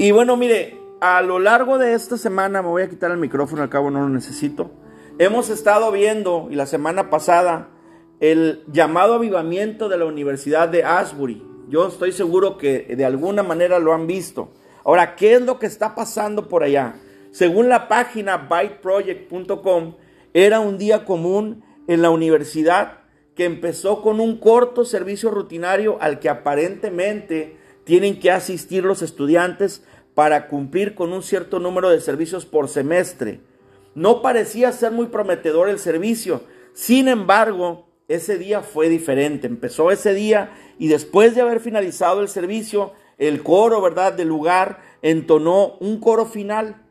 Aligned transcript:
Y 0.00 0.12
bueno, 0.12 0.34
mire, 0.38 0.78
a 1.02 1.20
lo 1.20 1.38
largo 1.38 1.76
de 1.76 1.92
esta 1.92 2.16
semana, 2.16 2.62
me 2.62 2.68
voy 2.68 2.80
a 2.80 2.88
quitar 2.88 3.10
el 3.10 3.18
micrófono, 3.18 3.60
al 3.60 3.68
cabo 3.68 3.90
no 3.90 4.00
lo 4.00 4.08
necesito. 4.08 4.70
Hemos 5.18 5.50
estado 5.50 5.92
viendo, 5.92 6.48
y 6.50 6.54
la 6.54 6.64
semana 6.64 7.10
pasada, 7.10 7.68
el 8.18 8.64
llamado 8.72 9.12
avivamiento 9.12 9.90
de 9.90 9.98
la 9.98 10.06
Universidad 10.06 10.70
de 10.70 10.84
Asbury. 10.84 11.46
Yo 11.68 11.86
estoy 11.86 12.12
seguro 12.12 12.56
que 12.56 12.96
de 12.96 13.04
alguna 13.04 13.42
manera 13.42 13.78
lo 13.78 13.92
han 13.92 14.06
visto. 14.06 14.48
Ahora, 14.86 15.16
¿qué 15.16 15.34
es 15.34 15.42
lo 15.42 15.58
que 15.58 15.66
está 15.66 15.94
pasando 15.94 16.48
por 16.48 16.62
allá? 16.62 16.94
Según 17.30 17.68
la 17.68 17.86
página 17.86 18.38
byteproject.com, 18.38 19.96
era 20.32 20.60
un 20.60 20.78
día 20.78 21.04
común 21.04 21.62
en 21.88 22.00
la 22.00 22.08
universidad 22.08 23.00
que 23.34 23.44
empezó 23.44 24.00
con 24.00 24.18
un 24.18 24.38
corto 24.38 24.86
servicio 24.86 25.30
rutinario 25.30 25.98
al 26.00 26.20
que 26.20 26.30
aparentemente 26.30 27.59
tienen 27.84 28.20
que 28.20 28.30
asistir 28.30 28.84
los 28.84 29.02
estudiantes 29.02 29.82
para 30.14 30.48
cumplir 30.48 30.94
con 30.94 31.12
un 31.12 31.22
cierto 31.22 31.60
número 31.60 31.90
de 31.90 32.00
servicios 32.00 32.46
por 32.46 32.68
semestre. 32.68 33.40
No 33.94 34.22
parecía 34.22 34.72
ser 34.72 34.92
muy 34.92 35.06
prometedor 35.06 35.68
el 35.68 35.78
servicio. 35.78 36.42
Sin 36.74 37.08
embargo, 37.08 37.86
ese 38.08 38.38
día 38.38 38.60
fue 38.62 38.88
diferente. 38.88 39.46
Empezó 39.46 39.90
ese 39.90 40.14
día 40.14 40.52
y 40.78 40.88
después 40.88 41.34
de 41.34 41.40
haber 41.40 41.60
finalizado 41.60 42.20
el 42.20 42.28
servicio, 42.28 42.92
el 43.18 43.42
coro, 43.42 43.80
¿verdad?, 43.80 44.12
del 44.12 44.28
lugar 44.28 44.80
entonó 45.02 45.76
un 45.80 46.00
coro 46.00 46.26
final. 46.26 46.82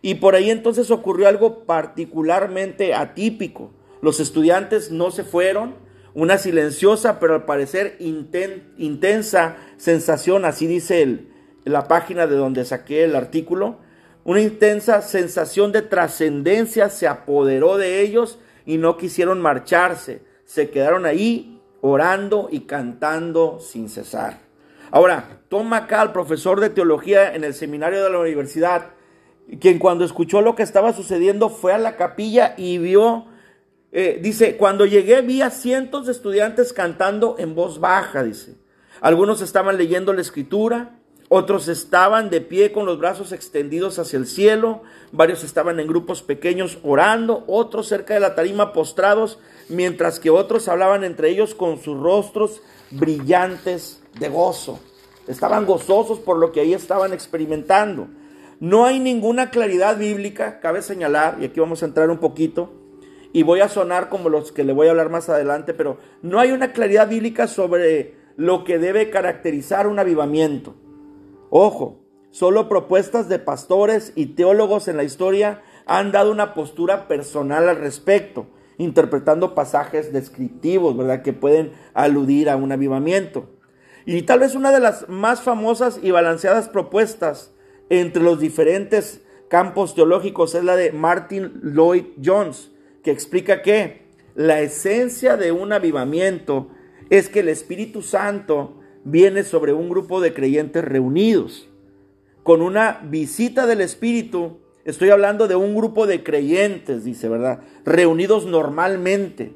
Y 0.00 0.16
por 0.16 0.34
ahí 0.34 0.50
entonces 0.50 0.90
ocurrió 0.90 1.28
algo 1.28 1.64
particularmente 1.64 2.94
atípico. 2.94 3.70
Los 4.00 4.18
estudiantes 4.18 4.90
no 4.90 5.10
se 5.12 5.22
fueron, 5.22 5.74
una 6.14 6.38
silenciosa, 6.38 7.18
pero 7.18 7.34
al 7.34 7.44
parecer 7.44 7.96
intensa 7.98 9.56
sensación, 9.76 10.44
así 10.44 10.66
dice 10.66 11.26
la 11.64 11.88
página 11.88 12.26
de 12.26 12.36
donde 12.36 12.64
saqué 12.64 13.04
el 13.04 13.16
artículo, 13.16 13.78
una 14.24 14.40
intensa 14.40 15.02
sensación 15.02 15.72
de 15.72 15.82
trascendencia 15.82 16.88
se 16.90 17.08
apoderó 17.08 17.76
de 17.76 18.00
ellos 18.00 18.38
y 18.66 18.78
no 18.78 18.96
quisieron 18.96 19.40
marcharse, 19.40 20.22
se 20.44 20.70
quedaron 20.70 21.06
ahí 21.06 21.60
orando 21.80 22.48
y 22.50 22.60
cantando 22.60 23.58
sin 23.60 23.88
cesar. 23.88 24.38
Ahora, 24.90 25.40
Tom 25.48 25.72
el 25.72 26.12
profesor 26.12 26.60
de 26.60 26.70
teología 26.70 27.34
en 27.34 27.44
el 27.44 27.54
seminario 27.54 28.04
de 28.04 28.10
la 28.10 28.18
universidad, 28.18 28.90
quien 29.60 29.78
cuando 29.78 30.04
escuchó 30.04 30.40
lo 30.40 30.54
que 30.54 30.62
estaba 30.62 30.92
sucediendo 30.92 31.48
fue 31.48 31.72
a 31.72 31.78
la 31.78 31.96
capilla 31.96 32.54
y 32.56 32.78
vio 32.78 33.26
eh, 33.92 34.18
dice, 34.22 34.56
cuando 34.56 34.86
llegué 34.86 35.20
vi 35.20 35.42
a 35.42 35.50
cientos 35.50 36.06
de 36.06 36.12
estudiantes 36.12 36.72
cantando 36.72 37.36
en 37.38 37.54
voz 37.54 37.78
baja, 37.78 38.22
dice. 38.22 38.56
Algunos 39.02 39.42
estaban 39.42 39.76
leyendo 39.76 40.14
la 40.14 40.22
escritura, 40.22 40.98
otros 41.28 41.68
estaban 41.68 42.30
de 42.30 42.40
pie 42.40 42.72
con 42.72 42.86
los 42.86 42.98
brazos 42.98 43.32
extendidos 43.32 43.98
hacia 43.98 44.18
el 44.18 44.26
cielo, 44.26 44.82
varios 45.12 45.44
estaban 45.44 45.78
en 45.78 45.88
grupos 45.88 46.22
pequeños 46.22 46.78
orando, 46.82 47.44
otros 47.46 47.88
cerca 47.88 48.14
de 48.14 48.20
la 48.20 48.34
tarima 48.34 48.72
postrados, 48.72 49.38
mientras 49.68 50.20
que 50.20 50.30
otros 50.30 50.68
hablaban 50.68 51.04
entre 51.04 51.30
ellos 51.30 51.54
con 51.54 51.78
sus 51.78 51.98
rostros 51.98 52.62
brillantes 52.90 54.02
de 54.18 54.28
gozo. 54.28 54.80
Estaban 55.26 55.66
gozosos 55.66 56.18
por 56.18 56.38
lo 56.38 56.50
que 56.52 56.60
ahí 56.60 56.74
estaban 56.74 57.12
experimentando. 57.12 58.08
No 58.60 58.84
hay 58.84 59.00
ninguna 59.00 59.50
claridad 59.50 59.98
bíblica, 59.98 60.60
cabe 60.60 60.82
señalar, 60.82 61.38
y 61.40 61.44
aquí 61.44 61.60
vamos 61.60 61.82
a 61.82 61.86
entrar 61.86 62.10
un 62.10 62.18
poquito, 62.18 62.81
y 63.32 63.42
voy 63.42 63.60
a 63.60 63.68
sonar 63.68 64.08
como 64.08 64.28
los 64.28 64.52
que 64.52 64.64
le 64.64 64.72
voy 64.72 64.88
a 64.88 64.90
hablar 64.90 65.10
más 65.10 65.28
adelante, 65.28 65.74
pero 65.74 65.98
no 66.20 66.38
hay 66.38 66.52
una 66.52 66.72
claridad 66.72 67.08
bíblica 67.08 67.46
sobre 67.46 68.14
lo 68.36 68.64
que 68.64 68.78
debe 68.78 69.10
caracterizar 69.10 69.86
un 69.86 69.98
avivamiento. 69.98 70.74
Ojo, 71.50 72.04
solo 72.30 72.68
propuestas 72.68 73.28
de 73.28 73.38
pastores 73.38 74.12
y 74.16 74.26
teólogos 74.26 74.88
en 74.88 74.96
la 74.96 75.04
historia 75.04 75.62
han 75.86 76.12
dado 76.12 76.30
una 76.30 76.54
postura 76.54 77.08
personal 77.08 77.68
al 77.68 77.76
respecto, 77.76 78.46
interpretando 78.78 79.54
pasajes 79.54 80.12
descriptivos, 80.12 80.96
¿verdad?, 80.96 81.22
que 81.22 81.32
pueden 81.32 81.72
aludir 81.94 82.50
a 82.50 82.56
un 82.56 82.72
avivamiento. 82.72 83.50
Y 84.04 84.22
tal 84.22 84.40
vez 84.40 84.54
una 84.54 84.72
de 84.72 84.80
las 84.80 85.08
más 85.08 85.42
famosas 85.42 86.00
y 86.02 86.10
balanceadas 86.10 86.68
propuestas 86.68 87.52
entre 87.88 88.22
los 88.22 88.40
diferentes 88.40 89.22
campos 89.48 89.94
teológicos 89.94 90.54
es 90.54 90.64
la 90.64 90.76
de 90.76 90.92
Martin 90.92 91.60
Lloyd 91.62 92.06
Jones, 92.24 92.71
que 93.02 93.10
explica 93.10 93.62
que 93.62 94.02
la 94.34 94.60
esencia 94.60 95.36
de 95.36 95.52
un 95.52 95.72
avivamiento 95.72 96.68
es 97.10 97.28
que 97.28 97.40
el 97.40 97.48
Espíritu 97.48 98.02
Santo 98.02 98.80
viene 99.04 99.44
sobre 99.44 99.72
un 99.72 99.88
grupo 99.88 100.20
de 100.20 100.32
creyentes 100.32 100.84
reunidos. 100.84 101.68
Con 102.42 102.62
una 102.62 103.00
visita 103.04 103.66
del 103.66 103.80
Espíritu, 103.80 104.58
estoy 104.84 105.10
hablando 105.10 105.48
de 105.48 105.56
un 105.56 105.74
grupo 105.74 106.06
de 106.06 106.22
creyentes, 106.22 107.04
dice, 107.04 107.28
¿verdad? 107.28 107.60
Reunidos 107.84 108.46
normalmente, 108.46 109.54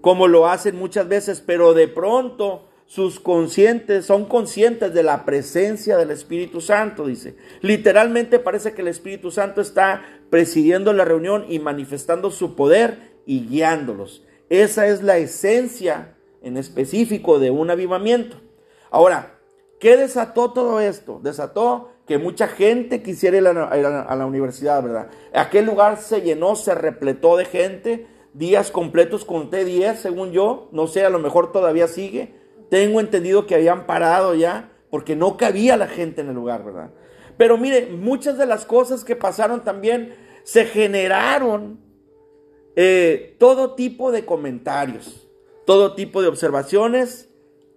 como 0.00 0.28
lo 0.28 0.48
hacen 0.48 0.76
muchas 0.76 1.08
veces, 1.08 1.42
pero 1.44 1.74
de 1.74 1.88
pronto 1.88 2.67
sus 2.88 3.20
conscientes 3.20 4.06
son 4.06 4.24
conscientes 4.24 4.94
de 4.94 5.02
la 5.02 5.26
presencia 5.26 5.98
del 5.98 6.10
Espíritu 6.10 6.62
Santo, 6.62 7.06
dice. 7.06 7.36
Literalmente 7.60 8.38
parece 8.38 8.72
que 8.72 8.80
el 8.80 8.88
Espíritu 8.88 9.30
Santo 9.30 9.60
está 9.60 10.02
presidiendo 10.30 10.94
la 10.94 11.04
reunión 11.04 11.44
y 11.50 11.58
manifestando 11.58 12.30
su 12.30 12.56
poder 12.56 13.20
y 13.26 13.46
guiándolos. 13.46 14.24
Esa 14.48 14.86
es 14.86 15.02
la 15.02 15.18
esencia 15.18 16.16
en 16.40 16.56
específico 16.56 17.38
de 17.38 17.50
un 17.50 17.68
avivamiento. 17.68 18.38
Ahora, 18.90 19.38
¿qué 19.80 19.98
desató 19.98 20.54
todo 20.54 20.80
esto? 20.80 21.20
Desató 21.22 21.90
que 22.06 22.16
mucha 22.16 22.48
gente 22.48 23.02
quisiera 23.02 23.36
ir 23.36 23.46
a 23.46 24.16
la, 24.16 24.26
universidad, 24.26 24.82
¿verdad? 24.82 25.10
Aquel 25.34 25.66
lugar 25.66 25.98
se 25.98 26.22
llenó, 26.22 26.56
se 26.56 26.74
repletó 26.74 27.36
de 27.36 27.44
gente, 27.44 28.06
días 28.32 28.70
completos, 28.70 29.26
conté 29.26 29.66
10 29.66 29.98
según 29.98 30.32
yo, 30.32 30.70
no 30.72 30.86
sé, 30.86 31.04
a 31.04 31.10
lo 31.10 31.18
mejor 31.18 31.52
todavía 31.52 31.86
sigue, 31.86 32.47
tengo 32.70 33.00
entendido 33.00 33.46
que 33.46 33.54
habían 33.54 33.86
parado 33.86 34.34
ya 34.34 34.70
porque 34.90 35.16
no 35.16 35.36
cabía 35.36 35.76
la 35.76 35.88
gente 35.88 36.20
en 36.20 36.28
el 36.28 36.34
lugar, 36.34 36.64
¿verdad? 36.64 36.90
Pero 37.36 37.56
mire, 37.56 37.86
muchas 37.86 38.38
de 38.38 38.46
las 38.46 38.64
cosas 38.64 39.04
que 39.04 39.16
pasaron 39.16 39.64
también 39.64 40.14
se 40.42 40.64
generaron 40.64 41.80
eh, 42.74 43.36
todo 43.38 43.74
tipo 43.74 44.12
de 44.12 44.24
comentarios, 44.24 45.28
todo 45.66 45.94
tipo 45.94 46.22
de 46.22 46.28
observaciones, 46.28 47.28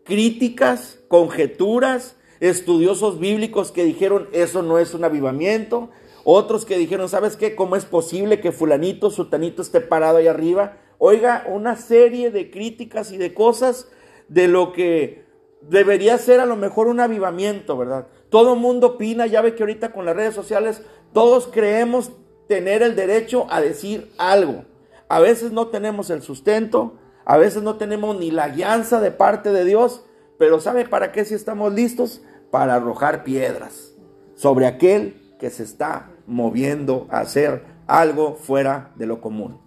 críticas, 0.04 1.00
conjeturas, 1.08 2.18
estudiosos 2.40 3.20
bíblicos 3.20 3.72
que 3.72 3.84
dijeron 3.84 4.28
eso 4.32 4.64
no 4.64 4.80
es 4.80 4.94
un 4.94 5.04
avivamiento, 5.04 5.92
otros 6.24 6.66
que 6.66 6.78
dijeron, 6.78 7.10
¿sabes 7.10 7.36
qué? 7.36 7.56
¿Cómo 7.56 7.76
es 7.76 7.86
posible 7.86 8.40
que 8.40 8.52
fulanito, 8.52 9.10
sutanito 9.10 9.62
esté 9.62 9.82
parado 9.82 10.18
ahí 10.18 10.28
arriba? 10.28 10.78
Oiga, 10.98 11.46
una 11.48 11.76
serie 11.76 12.30
de 12.30 12.52
críticas 12.52 13.12
y 13.12 13.18
de 13.18 13.34
cosas 13.34 13.90
de 14.32 14.48
lo 14.48 14.72
que 14.72 15.26
debería 15.62 16.18
ser 16.18 16.40
a 16.40 16.46
lo 16.46 16.56
mejor 16.56 16.88
un 16.88 17.02
avivamiento, 17.02 17.78
¿verdad? 17.78 18.08
Todo 18.30 18.54
el 18.54 18.62
mundo 18.62 18.88
opina, 18.88 19.28
ya 19.28 19.42
ve 19.42 19.56
que 19.56 19.64
ahorita 19.64 19.92
con 19.92 20.06
las 20.06 20.16
redes 20.16 20.34
sociales 20.34 20.82
todos 21.12 21.48
creemos 21.48 22.12
tener 22.48 22.82
el 22.82 22.96
derecho 22.96 23.46
a 23.50 23.60
decir 23.60 24.10
algo. 24.18 24.64
A 25.10 25.20
veces 25.20 25.52
no 25.52 25.68
tenemos 25.68 26.10
el 26.10 26.22
sustento, 26.22 26.96
a 27.26 27.38
veces 27.38 27.62
no 27.62 27.76
tenemos 27.76 28.18
ni 28.18 28.32
la 28.32 28.48
guianza 28.48 29.02
de 29.02 29.12
parte 29.12 29.52
de 29.52 29.66
Dios, 29.66 30.06
pero 30.40 30.62
¿sabe 30.62 30.86
para 30.86 31.12
qué 31.12 31.26
si 31.26 31.34
estamos 31.34 31.74
listos? 31.74 32.22
Para 32.52 32.76
arrojar 32.76 33.26
piedras 33.26 33.92
sobre 34.36 34.66
aquel 34.66 35.36
que 35.40 35.50
se 35.50 35.64
está 35.64 36.10
moviendo 36.26 37.08
a 37.12 37.20
hacer 37.20 37.66
algo 37.86 38.36
fuera 38.36 38.92
de 38.96 39.08
lo 39.08 39.20
común. 39.20 39.60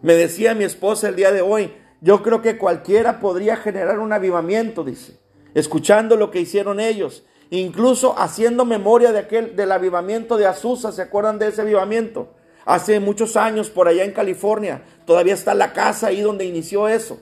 Me 0.00 0.14
decía 0.14 0.54
mi 0.54 0.64
esposa 0.64 1.10
el 1.10 1.16
día 1.16 1.30
de 1.30 1.42
hoy, 1.42 1.72
yo 2.00 2.22
creo 2.22 2.42
que 2.42 2.58
cualquiera 2.58 3.20
podría 3.20 3.56
generar 3.56 3.98
un 3.98 4.12
avivamiento, 4.12 4.84
dice, 4.84 5.18
escuchando 5.54 6.16
lo 6.16 6.30
que 6.30 6.40
hicieron 6.40 6.80
ellos, 6.80 7.24
incluso 7.50 8.18
haciendo 8.18 8.64
memoria 8.64 9.12
de 9.12 9.20
aquel 9.20 9.56
del 9.56 9.72
avivamiento 9.72 10.36
de 10.36 10.46
Azusa, 10.46 10.92
¿se 10.92 11.02
acuerdan 11.02 11.38
de 11.38 11.48
ese 11.48 11.62
avivamiento? 11.62 12.34
Hace 12.64 13.00
muchos 13.00 13.36
años 13.36 13.70
por 13.70 13.88
allá 13.88 14.04
en 14.04 14.12
California, 14.12 14.82
todavía 15.06 15.34
está 15.34 15.54
la 15.54 15.72
casa 15.72 16.08
ahí 16.08 16.20
donde 16.20 16.44
inició 16.44 16.86
eso. 16.86 17.18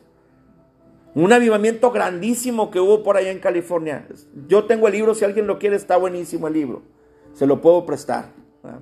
Un 1.15 1.33
avivamiento 1.33 1.93
grandísimo 1.93 2.71
que 2.71 2.81
hubo 2.81 3.03
por 3.03 3.17
allá 3.17 3.31
en 3.31 3.39
California. 3.39 4.07
Yo 4.49 4.65
tengo 4.65 4.89
el 4.89 4.93
libro, 4.93 5.15
si 5.15 5.25
alguien 5.25 5.47
lo 5.47 5.59
quiere, 5.59 5.77
está 5.77 5.97
buenísimo 5.97 6.49
el 6.49 6.55
libro. 6.55 6.83
Se 7.33 7.47
lo 7.47 7.63
puedo 7.63 7.87
prestar, 7.87 8.33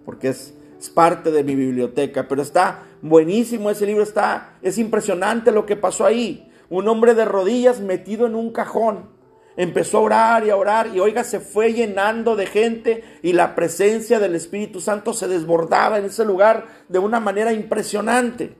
porque 0.04 0.30
es, 0.30 0.54
es 0.84 0.90
parte 0.90 1.30
de 1.30 1.42
mi 1.44 1.54
biblioteca, 1.54 2.28
pero 2.28 2.42
está 2.42 2.82
buenísimo 3.00 3.70
ese 3.70 3.86
libro, 3.86 4.02
está, 4.02 4.58
es 4.60 4.76
impresionante 4.76 5.50
lo 5.50 5.64
que 5.64 5.76
pasó 5.76 6.04
ahí. 6.04 6.52
Un 6.68 6.88
hombre 6.88 7.14
de 7.14 7.24
rodillas 7.24 7.80
metido 7.80 8.26
en 8.26 8.34
un 8.34 8.52
cajón. 8.52 9.08
Empezó 9.56 9.98
a 9.98 10.02
orar 10.02 10.46
y 10.46 10.50
a 10.50 10.56
orar 10.56 10.88
y 10.88 11.00
oiga, 11.00 11.24
se 11.24 11.40
fue 11.40 11.72
llenando 11.72 12.36
de 12.36 12.46
gente 12.46 13.02
y 13.22 13.32
la 13.32 13.54
presencia 13.54 14.20
del 14.20 14.34
Espíritu 14.34 14.80
Santo 14.80 15.14
se 15.14 15.26
desbordaba 15.26 15.98
en 15.98 16.04
ese 16.04 16.26
lugar 16.26 16.66
de 16.90 16.98
una 16.98 17.18
manera 17.18 17.54
impresionante. 17.54 18.54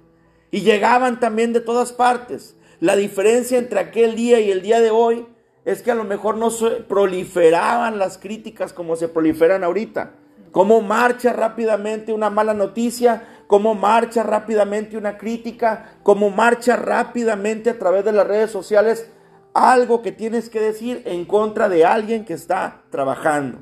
Y 0.50 0.62
llegaban 0.62 1.20
también 1.20 1.52
de 1.52 1.60
todas 1.60 1.92
partes. 1.92 2.56
La 2.80 2.96
diferencia 2.96 3.58
entre 3.58 3.80
aquel 3.80 4.14
día 4.14 4.40
y 4.40 4.50
el 4.50 4.62
día 4.62 4.80
de 4.80 4.90
hoy 4.90 5.26
es 5.66 5.82
que 5.82 5.90
a 5.90 5.94
lo 5.94 6.04
mejor 6.04 6.38
no 6.38 6.50
se 6.50 6.70
proliferaban 6.70 7.98
las 7.98 8.16
críticas 8.16 8.72
como 8.72 8.96
se 8.96 9.08
proliferan 9.08 9.62
ahorita. 9.62 10.23
Cómo 10.54 10.82
marcha 10.82 11.32
rápidamente 11.32 12.12
una 12.12 12.30
mala 12.30 12.54
noticia, 12.54 13.42
cómo 13.48 13.74
marcha 13.74 14.22
rápidamente 14.22 14.96
una 14.96 15.18
crítica, 15.18 15.96
cómo 16.04 16.30
marcha 16.30 16.76
rápidamente 16.76 17.70
a 17.70 17.78
través 17.80 18.04
de 18.04 18.12
las 18.12 18.24
redes 18.24 18.52
sociales 18.52 19.10
algo 19.52 20.00
que 20.00 20.12
tienes 20.12 20.50
que 20.50 20.60
decir 20.60 21.02
en 21.06 21.24
contra 21.24 21.68
de 21.68 21.84
alguien 21.84 22.24
que 22.24 22.34
está 22.34 22.84
trabajando. 22.90 23.58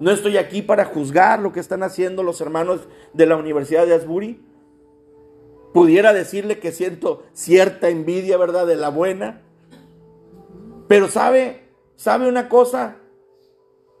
No 0.00 0.10
estoy 0.10 0.36
aquí 0.36 0.60
para 0.60 0.84
juzgar 0.84 1.40
lo 1.40 1.50
que 1.50 1.60
están 1.60 1.82
haciendo 1.82 2.22
los 2.22 2.42
hermanos 2.42 2.82
de 3.14 3.24
la 3.24 3.36
Universidad 3.36 3.86
de 3.86 3.94
Asbury. 3.94 4.44
Pudiera 5.72 6.12
decirle 6.12 6.58
que 6.58 6.72
siento 6.72 7.22
cierta 7.32 7.88
envidia, 7.88 8.36
¿verdad?, 8.36 8.66
de 8.66 8.76
la 8.76 8.90
buena. 8.90 9.40
Pero 10.88 11.08
sabe, 11.08 11.70
sabe 11.96 12.28
una 12.28 12.50
cosa, 12.50 12.96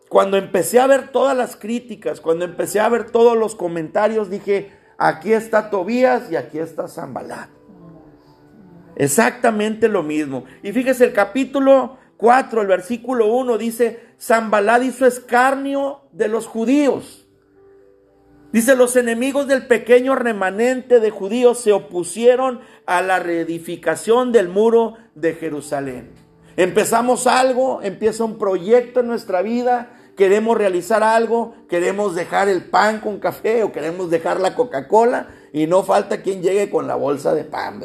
cuando 0.08 0.36
empecé 0.36 0.80
a 0.80 0.86
ver 0.86 1.08
todas 1.08 1.36
las 1.36 1.56
críticas, 1.56 2.20
cuando 2.20 2.44
empecé 2.44 2.80
a 2.80 2.88
ver 2.88 3.10
todos 3.10 3.36
los 3.36 3.54
comentarios, 3.54 4.30
dije, 4.30 4.72
aquí 4.96 5.32
está 5.32 5.70
Tobías 5.70 6.30
y 6.30 6.36
aquí 6.36 6.58
está 6.58 6.88
Zambalat. 6.88 7.50
Exactamente 8.96 9.88
lo 9.88 10.02
mismo. 10.02 10.44
Y 10.62 10.72
fíjese, 10.72 11.04
el 11.04 11.12
capítulo 11.12 11.98
4, 12.16 12.62
el 12.62 12.66
versículo 12.66 13.26
1 13.26 13.58
dice, 13.58 14.00
Zambalat 14.20 14.82
hizo 14.82 15.06
escarnio 15.06 16.02
de 16.12 16.28
los 16.28 16.46
judíos. 16.46 17.28
Dice, 18.50 18.74
los 18.74 18.96
enemigos 18.96 19.46
del 19.46 19.66
pequeño 19.66 20.14
remanente 20.14 21.00
de 21.00 21.10
judíos 21.10 21.60
se 21.60 21.72
opusieron 21.72 22.60
a 22.86 23.02
la 23.02 23.18
reedificación 23.18 24.32
del 24.32 24.48
muro 24.48 24.94
de 25.14 25.34
Jerusalén. 25.34 26.12
Empezamos 26.56 27.26
algo, 27.26 27.82
empieza 27.82 28.24
un 28.24 28.38
proyecto 28.38 29.00
en 29.00 29.06
nuestra 29.06 29.42
vida, 29.42 29.97
queremos 30.18 30.58
realizar 30.58 31.04
algo, 31.04 31.54
queremos 31.68 32.16
dejar 32.16 32.48
el 32.48 32.64
pan 32.64 32.98
con 32.98 33.20
café 33.20 33.62
o 33.62 33.70
queremos 33.70 34.10
dejar 34.10 34.40
la 34.40 34.56
Coca-Cola 34.56 35.28
y 35.52 35.68
no 35.68 35.84
falta 35.84 36.22
quien 36.22 36.42
llegue 36.42 36.68
con 36.70 36.88
la 36.88 36.96
bolsa 36.96 37.34
de 37.34 37.44
pan. 37.44 37.80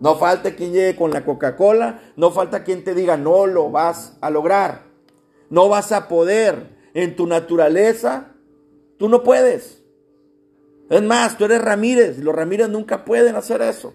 No 0.00 0.16
falta 0.16 0.56
quien 0.56 0.72
llegue 0.72 0.96
con 0.96 1.12
la 1.12 1.24
Coca-Cola, 1.24 2.00
no 2.16 2.32
falta 2.32 2.64
quien 2.64 2.82
te 2.82 2.96
diga 2.96 3.16
no 3.16 3.46
lo 3.46 3.70
vas 3.70 4.18
a 4.20 4.28
lograr, 4.28 4.86
no 5.48 5.68
vas 5.68 5.92
a 5.92 6.08
poder 6.08 6.76
en 6.94 7.14
tu 7.14 7.28
naturaleza, 7.28 8.32
tú 8.98 9.08
no 9.08 9.22
puedes. 9.22 9.84
Es 10.90 11.02
más, 11.02 11.38
tú 11.38 11.44
eres 11.44 11.62
Ramírez 11.62 12.18
los 12.18 12.34
Ramírez 12.34 12.68
nunca 12.68 13.04
pueden 13.04 13.36
hacer 13.36 13.62
eso, 13.62 13.94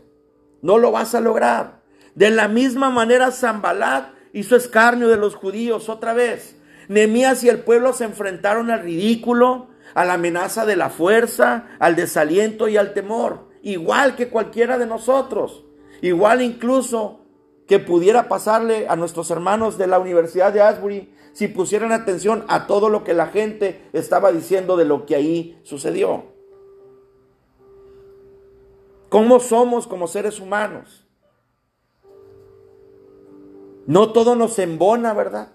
no 0.62 0.78
lo 0.78 0.94
vas 0.94 1.16
a 1.16 1.20
lograr. 1.20 1.82
De 2.16 2.30
la 2.30 2.48
misma 2.48 2.90
manera, 2.92 3.30
Zambalat 3.30 4.14
hizo 4.32 4.56
escarnio 4.56 5.10
de 5.10 5.18
los 5.18 5.36
judíos 5.36 5.90
otra 5.90 6.14
vez. 6.14 6.56
Nemías 6.88 7.44
y 7.44 7.50
el 7.50 7.60
pueblo 7.60 7.94
se 7.94 8.06
enfrentaron 8.06 8.70
al 8.72 8.82
ridículo, 8.82 9.68
a 9.94 10.06
la 10.06 10.14
amenaza 10.14 10.66
de 10.66 10.76
la 10.76 10.90
fuerza, 10.90 11.68
al 11.80 11.96
desaliento 11.96 12.68
y 12.68 12.78
al 12.78 12.94
temor, 12.94 13.50
igual 13.62 14.16
que 14.16 14.30
cualquiera 14.30 14.78
de 14.78 14.86
nosotros, 14.86 15.66
igual 16.02 16.42
incluso 16.42 17.22
que 17.68 17.80
pudiera 17.80 18.28
pasarle 18.28 18.88
a 18.90 18.96
nuestros 18.96 19.32
hermanos 19.32 19.78
de 19.78 19.88
la 19.88 20.00
Universidad 20.00 20.52
de 20.52 20.62
Asbury 20.62 21.14
si 21.34 21.48
pusieran 21.48 21.92
atención 21.92 22.44
a 22.48 22.68
todo 22.68 22.90
lo 22.90 23.04
que 23.04 23.14
la 23.14 23.28
gente 23.28 23.90
estaba 23.94 24.32
diciendo 24.32 24.76
de 24.76 24.86
lo 24.86 25.06
que 25.06 25.16
ahí 25.16 25.60
sucedió. 25.64 26.26
¿Cómo 29.10 29.40
somos 29.40 29.88
como 29.88 30.08
seres 30.08 30.40
humanos? 30.40 31.06
No 33.86 34.12
todo 34.12 34.36
nos 34.36 34.58
embona, 34.60 35.14
¿verdad? 35.14 35.54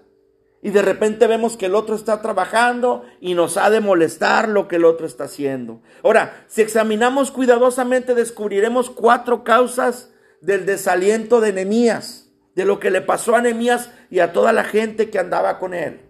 Y 0.67 0.69
de 0.69 0.81
repente 0.81 1.27
vemos 1.27 1.55
que 1.55 1.67
el 1.67 1.75
otro 1.75 1.95
está 1.95 2.21
trabajando 2.21 3.05
y 3.21 3.35
nos 3.35 3.55
ha 3.55 3.69
de 3.69 3.79
molestar 3.79 4.49
lo 4.49 4.67
que 4.67 4.75
el 4.75 4.83
otro 4.83 5.07
está 5.07 5.23
haciendo. 5.23 5.79
Ahora, 6.03 6.43
si 6.47 6.61
examinamos 6.61 7.31
cuidadosamente, 7.31 8.13
descubriremos 8.13 8.89
cuatro 8.89 9.45
causas 9.45 10.11
del 10.41 10.65
desaliento 10.65 11.39
de 11.39 11.53
Nehemías, 11.53 12.33
de 12.53 12.65
lo 12.65 12.81
que 12.81 12.91
le 12.91 12.99
pasó 12.99 13.37
a 13.37 13.41
Nehemías 13.41 13.91
y 14.09 14.19
a 14.19 14.33
toda 14.33 14.51
la 14.51 14.65
gente 14.65 15.09
que 15.09 15.19
andaba 15.19 15.57
con 15.57 15.73
él. 15.73 16.01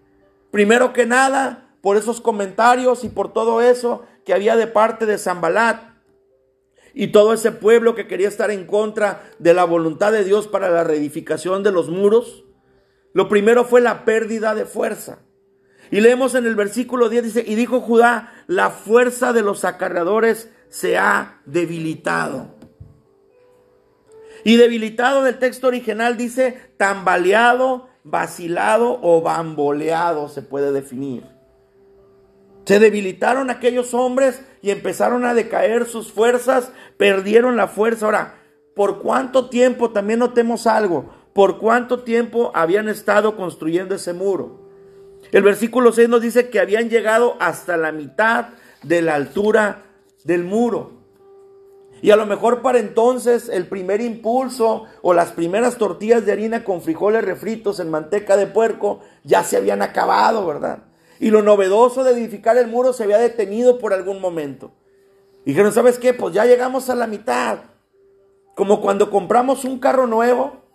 Primero 0.50 0.92
que 0.92 1.06
nada, 1.06 1.68
por 1.80 1.96
esos 1.96 2.20
comentarios 2.20 3.04
y 3.04 3.10
por 3.10 3.32
todo 3.32 3.62
eso 3.62 4.06
que 4.26 4.34
había 4.34 4.56
de 4.56 4.66
parte 4.66 5.06
de 5.06 5.18
Zambalat, 5.18 5.84
y 6.94 7.12
todo 7.12 7.32
ese 7.32 7.52
pueblo 7.52 7.94
que 7.94 8.08
quería 8.08 8.26
estar 8.26 8.50
en 8.50 8.66
contra 8.66 9.22
de 9.38 9.54
la 9.54 9.62
voluntad 9.62 10.10
de 10.10 10.24
Dios 10.24 10.48
para 10.48 10.68
la 10.68 10.82
reedificación 10.82 11.62
de 11.62 11.70
los 11.70 11.90
muros, 11.90 12.42
lo 13.18 13.28
primero 13.28 13.64
fue 13.64 13.80
la 13.80 14.04
pérdida 14.04 14.54
de 14.54 14.64
fuerza. 14.64 15.18
Y 15.90 16.00
leemos 16.00 16.36
en 16.36 16.46
el 16.46 16.54
versículo 16.54 17.08
10, 17.08 17.24
dice, 17.24 17.44
y 17.44 17.56
dijo 17.56 17.80
Judá, 17.80 18.32
la 18.46 18.70
fuerza 18.70 19.32
de 19.32 19.42
los 19.42 19.64
acarreadores 19.64 20.52
se 20.68 20.98
ha 20.98 21.40
debilitado. 21.44 22.54
Y 24.44 24.54
debilitado 24.54 25.24
del 25.24 25.40
texto 25.40 25.66
original 25.66 26.16
dice 26.16 26.70
tambaleado, 26.76 27.88
vacilado 28.04 29.00
o 29.02 29.20
bamboleado 29.20 30.28
se 30.28 30.42
puede 30.42 30.70
definir. 30.70 31.26
Se 32.66 32.78
debilitaron 32.78 33.50
aquellos 33.50 33.94
hombres 33.94 34.44
y 34.62 34.70
empezaron 34.70 35.24
a 35.24 35.34
decaer 35.34 35.86
sus 35.86 36.12
fuerzas, 36.12 36.70
perdieron 36.96 37.56
la 37.56 37.66
fuerza. 37.66 38.06
Ahora, 38.06 38.36
¿por 38.76 39.00
cuánto 39.00 39.48
tiempo? 39.48 39.90
También 39.90 40.20
notemos 40.20 40.68
algo. 40.68 41.17
¿Por 41.38 41.60
cuánto 41.60 42.00
tiempo 42.00 42.50
habían 42.52 42.88
estado 42.88 43.36
construyendo 43.36 43.94
ese 43.94 44.12
muro? 44.12 44.58
El 45.30 45.44
versículo 45.44 45.92
6 45.92 46.08
nos 46.08 46.20
dice 46.20 46.50
que 46.50 46.58
habían 46.58 46.90
llegado 46.90 47.36
hasta 47.38 47.76
la 47.76 47.92
mitad 47.92 48.48
de 48.82 49.02
la 49.02 49.14
altura 49.14 49.84
del 50.24 50.42
muro. 50.42 50.94
Y 52.02 52.10
a 52.10 52.16
lo 52.16 52.26
mejor 52.26 52.60
para 52.60 52.80
entonces 52.80 53.48
el 53.48 53.68
primer 53.68 54.00
impulso 54.00 54.86
o 55.00 55.14
las 55.14 55.30
primeras 55.30 55.76
tortillas 55.76 56.26
de 56.26 56.32
harina 56.32 56.64
con 56.64 56.82
frijoles 56.82 57.24
refritos 57.24 57.78
en 57.78 57.88
manteca 57.88 58.36
de 58.36 58.48
puerco 58.48 58.98
ya 59.22 59.44
se 59.44 59.58
habían 59.58 59.80
acabado, 59.80 60.44
¿verdad? 60.44 60.86
Y 61.20 61.30
lo 61.30 61.42
novedoso 61.42 62.02
de 62.02 62.14
edificar 62.14 62.56
el 62.56 62.66
muro 62.66 62.92
se 62.92 63.04
había 63.04 63.18
detenido 63.18 63.78
por 63.78 63.94
algún 63.94 64.20
momento. 64.20 64.72
Y 65.44 65.50
dijeron, 65.50 65.72
¿sabes 65.72 66.00
qué? 66.00 66.14
Pues 66.14 66.34
ya 66.34 66.46
llegamos 66.46 66.90
a 66.90 66.96
la 66.96 67.06
mitad. 67.06 67.58
Como 68.56 68.80
cuando 68.80 69.08
compramos 69.08 69.64
un 69.64 69.78
carro 69.78 70.08
nuevo 70.08 70.66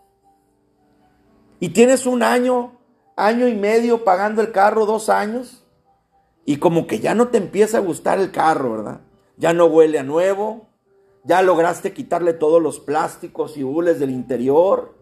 y 1.63 1.69
tienes 1.69 2.05
un 2.05 2.23
año, 2.23 2.77
año 3.15 3.47
y 3.47 3.55
medio 3.55 4.03
pagando 4.03 4.41
el 4.41 4.51
carro, 4.51 4.85
dos 4.85 5.07
años, 5.07 5.63
y 6.43 6.57
como 6.57 6.87
que 6.87 6.99
ya 6.99 7.15
no 7.15 7.29
te 7.29 7.37
empieza 7.37 7.77
a 7.77 7.79
gustar 7.79 8.19
el 8.19 8.31
carro, 8.31 8.71
¿verdad? 8.71 8.99
Ya 9.37 9.53
no 9.53 9.67
huele 9.67 9.97
a 9.97 10.03
nuevo, 10.03 10.67
ya 11.23 11.41
lograste 11.41 11.93
quitarle 11.93 12.33
todos 12.33 12.61
los 12.61 12.81
plásticos 12.81 13.55
y 13.55 13.63
hules 13.63 13.97
del 13.97 14.09
interior. 14.09 14.93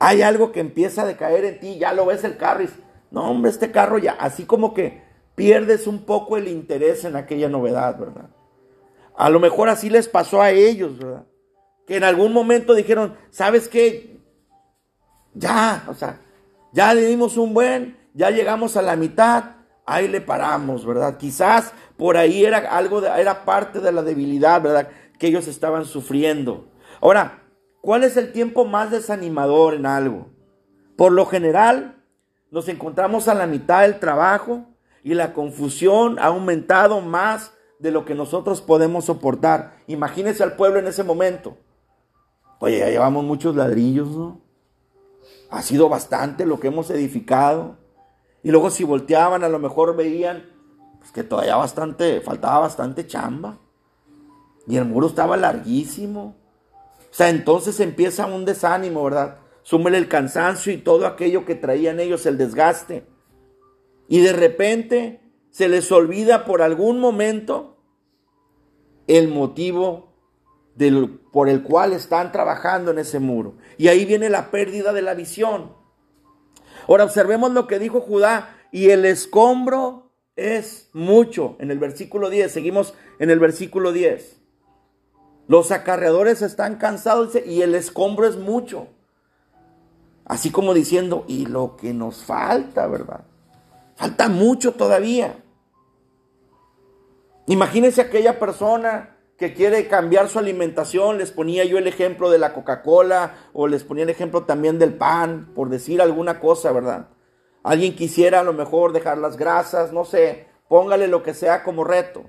Hay 0.00 0.20
algo 0.20 0.50
que 0.50 0.58
empieza 0.58 1.02
a 1.02 1.06
decaer 1.06 1.44
en 1.44 1.60
ti, 1.60 1.78
ya 1.78 1.92
lo 1.92 2.06
ves 2.06 2.24
el 2.24 2.36
carro 2.36 2.64
y 2.64 2.70
no, 3.12 3.30
hombre, 3.30 3.52
este 3.52 3.70
carro 3.70 3.98
ya, 3.98 4.14
así 4.14 4.46
como 4.46 4.74
que 4.74 5.04
pierdes 5.36 5.86
un 5.86 6.06
poco 6.06 6.38
el 6.38 6.48
interés 6.48 7.04
en 7.04 7.14
aquella 7.14 7.48
novedad, 7.48 7.96
¿verdad? 8.00 8.30
A 9.16 9.30
lo 9.30 9.38
mejor 9.38 9.68
así 9.68 9.90
les 9.90 10.08
pasó 10.08 10.42
a 10.42 10.50
ellos, 10.50 10.98
¿verdad? 10.98 11.24
Que 11.86 11.98
en 11.98 12.02
algún 12.02 12.32
momento 12.32 12.74
dijeron, 12.74 13.14
¿sabes 13.30 13.68
qué? 13.68 14.18
Ya, 15.34 15.84
o 15.88 15.94
sea, 15.94 16.20
ya 16.72 16.92
le 16.94 17.06
dimos 17.06 17.36
un 17.36 17.54
buen, 17.54 17.96
ya 18.14 18.30
llegamos 18.30 18.76
a 18.76 18.82
la 18.82 18.96
mitad, 18.96 19.44
ahí 19.86 20.08
le 20.08 20.20
paramos, 20.20 20.86
¿verdad? 20.86 21.16
Quizás 21.16 21.72
por 21.96 22.16
ahí 22.16 22.44
era 22.44 22.58
algo, 22.58 23.00
de, 23.00 23.08
era 23.08 23.44
parte 23.44 23.80
de 23.80 23.92
la 23.92 24.02
debilidad, 24.02 24.62
¿verdad? 24.62 24.88
Que 25.18 25.28
ellos 25.28 25.48
estaban 25.48 25.84
sufriendo. 25.84 26.68
Ahora, 27.00 27.42
¿cuál 27.80 28.04
es 28.04 28.16
el 28.16 28.32
tiempo 28.32 28.64
más 28.64 28.90
desanimador 28.90 29.74
en 29.74 29.86
algo? 29.86 30.28
Por 30.96 31.12
lo 31.12 31.26
general, 31.26 31.96
nos 32.50 32.68
encontramos 32.68 33.28
a 33.28 33.34
la 33.34 33.46
mitad 33.46 33.82
del 33.82 33.98
trabajo 33.98 34.66
y 35.02 35.14
la 35.14 35.32
confusión 35.32 36.18
ha 36.18 36.26
aumentado 36.26 37.00
más 37.00 37.52
de 37.78 37.90
lo 37.90 38.04
que 38.04 38.14
nosotros 38.14 38.60
podemos 38.60 39.06
soportar. 39.06 39.78
Imagínense 39.86 40.42
al 40.42 40.56
pueblo 40.56 40.78
en 40.78 40.86
ese 40.86 41.02
momento. 41.02 41.56
Oye, 42.58 42.78
ya 42.78 42.90
llevamos 42.90 43.24
muchos 43.24 43.56
ladrillos, 43.56 44.08
¿no? 44.08 44.40
Ha 45.50 45.62
sido 45.62 45.88
bastante 45.88 46.46
lo 46.46 46.60
que 46.60 46.68
hemos 46.68 46.90
edificado. 46.90 47.78
Y 48.42 48.50
luego 48.50 48.70
si 48.70 48.84
volteaban, 48.84 49.44
a 49.44 49.48
lo 49.48 49.58
mejor 49.58 49.96
veían 49.96 50.48
pues, 50.98 51.10
que 51.12 51.24
todavía 51.24 51.56
bastante, 51.56 52.20
faltaba 52.20 52.60
bastante 52.60 53.06
chamba. 53.06 53.58
Y 54.66 54.76
el 54.76 54.84
muro 54.84 55.08
estaba 55.08 55.36
larguísimo. 55.36 56.36
O 56.98 57.12
sea, 57.14 57.28
entonces 57.28 57.80
empieza 57.80 58.26
un 58.26 58.44
desánimo, 58.44 59.02
¿verdad? 59.04 59.38
súmele 59.62 59.98
el 59.98 60.08
cansancio 60.08 60.72
y 60.72 60.78
todo 60.78 61.06
aquello 61.06 61.44
que 61.44 61.54
traían 61.54 62.00
ellos, 62.00 62.26
el 62.26 62.38
desgaste. 62.38 63.06
Y 64.08 64.20
de 64.20 64.32
repente 64.32 65.20
se 65.50 65.68
les 65.68 65.90
olvida 65.92 66.44
por 66.44 66.62
algún 66.62 66.98
momento 67.00 67.76
el 69.06 69.28
motivo 69.28 70.09
por 71.32 71.48
el 71.48 71.62
cual 71.62 71.92
están 71.92 72.32
trabajando 72.32 72.90
en 72.90 72.98
ese 72.98 73.18
muro. 73.18 73.54
Y 73.76 73.88
ahí 73.88 74.04
viene 74.04 74.30
la 74.30 74.50
pérdida 74.50 74.92
de 74.92 75.02
la 75.02 75.14
visión. 75.14 75.72
Ahora 76.88 77.04
observemos 77.04 77.52
lo 77.52 77.66
que 77.66 77.78
dijo 77.78 78.00
Judá, 78.00 78.56
y 78.72 78.90
el 78.90 79.04
escombro 79.04 80.10
es 80.36 80.88
mucho. 80.92 81.56
En 81.58 81.70
el 81.70 81.78
versículo 81.78 82.30
10, 82.30 82.50
seguimos 82.50 82.94
en 83.18 83.30
el 83.30 83.38
versículo 83.38 83.92
10. 83.92 84.38
Los 85.48 85.72
acarreadores 85.72 86.42
están 86.42 86.76
cansados 86.76 87.36
y 87.44 87.62
el 87.62 87.74
escombro 87.74 88.26
es 88.26 88.36
mucho. 88.36 88.88
Así 90.24 90.50
como 90.50 90.74
diciendo, 90.74 91.24
y 91.26 91.46
lo 91.46 91.76
que 91.76 91.92
nos 91.92 92.22
falta, 92.22 92.86
¿verdad? 92.86 93.24
Falta 93.96 94.28
mucho 94.28 94.72
todavía. 94.74 95.42
Imagínense 97.46 98.00
aquella 98.00 98.38
persona 98.38 99.16
que 99.40 99.54
quiere 99.54 99.88
cambiar 99.88 100.28
su 100.28 100.38
alimentación, 100.38 101.16
les 101.16 101.30
ponía 101.30 101.64
yo 101.64 101.78
el 101.78 101.86
ejemplo 101.86 102.30
de 102.30 102.36
la 102.36 102.52
Coca-Cola 102.52 103.48
o 103.54 103.68
les 103.68 103.84
ponía 103.84 104.04
el 104.04 104.10
ejemplo 104.10 104.44
también 104.44 104.78
del 104.78 104.92
pan, 104.92 105.50
por 105.54 105.70
decir 105.70 106.02
alguna 106.02 106.40
cosa, 106.40 106.72
¿verdad? 106.72 107.08
Alguien 107.62 107.96
quisiera 107.96 108.40
a 108.40 108.44
lo 108.44 108.52
mejor 108.52 108.92
dejar 108.92 109.16
las 109.16 109.38
grasas, 109.38 109.94
no 109.94 110.04
sé, 110.04 110.46
póngale 110.68 111.08
lo 111.08 111.22
que 111.22 111.32
sea 111.32 111.62
como 111.62 111.84
reto. 111.84 112.24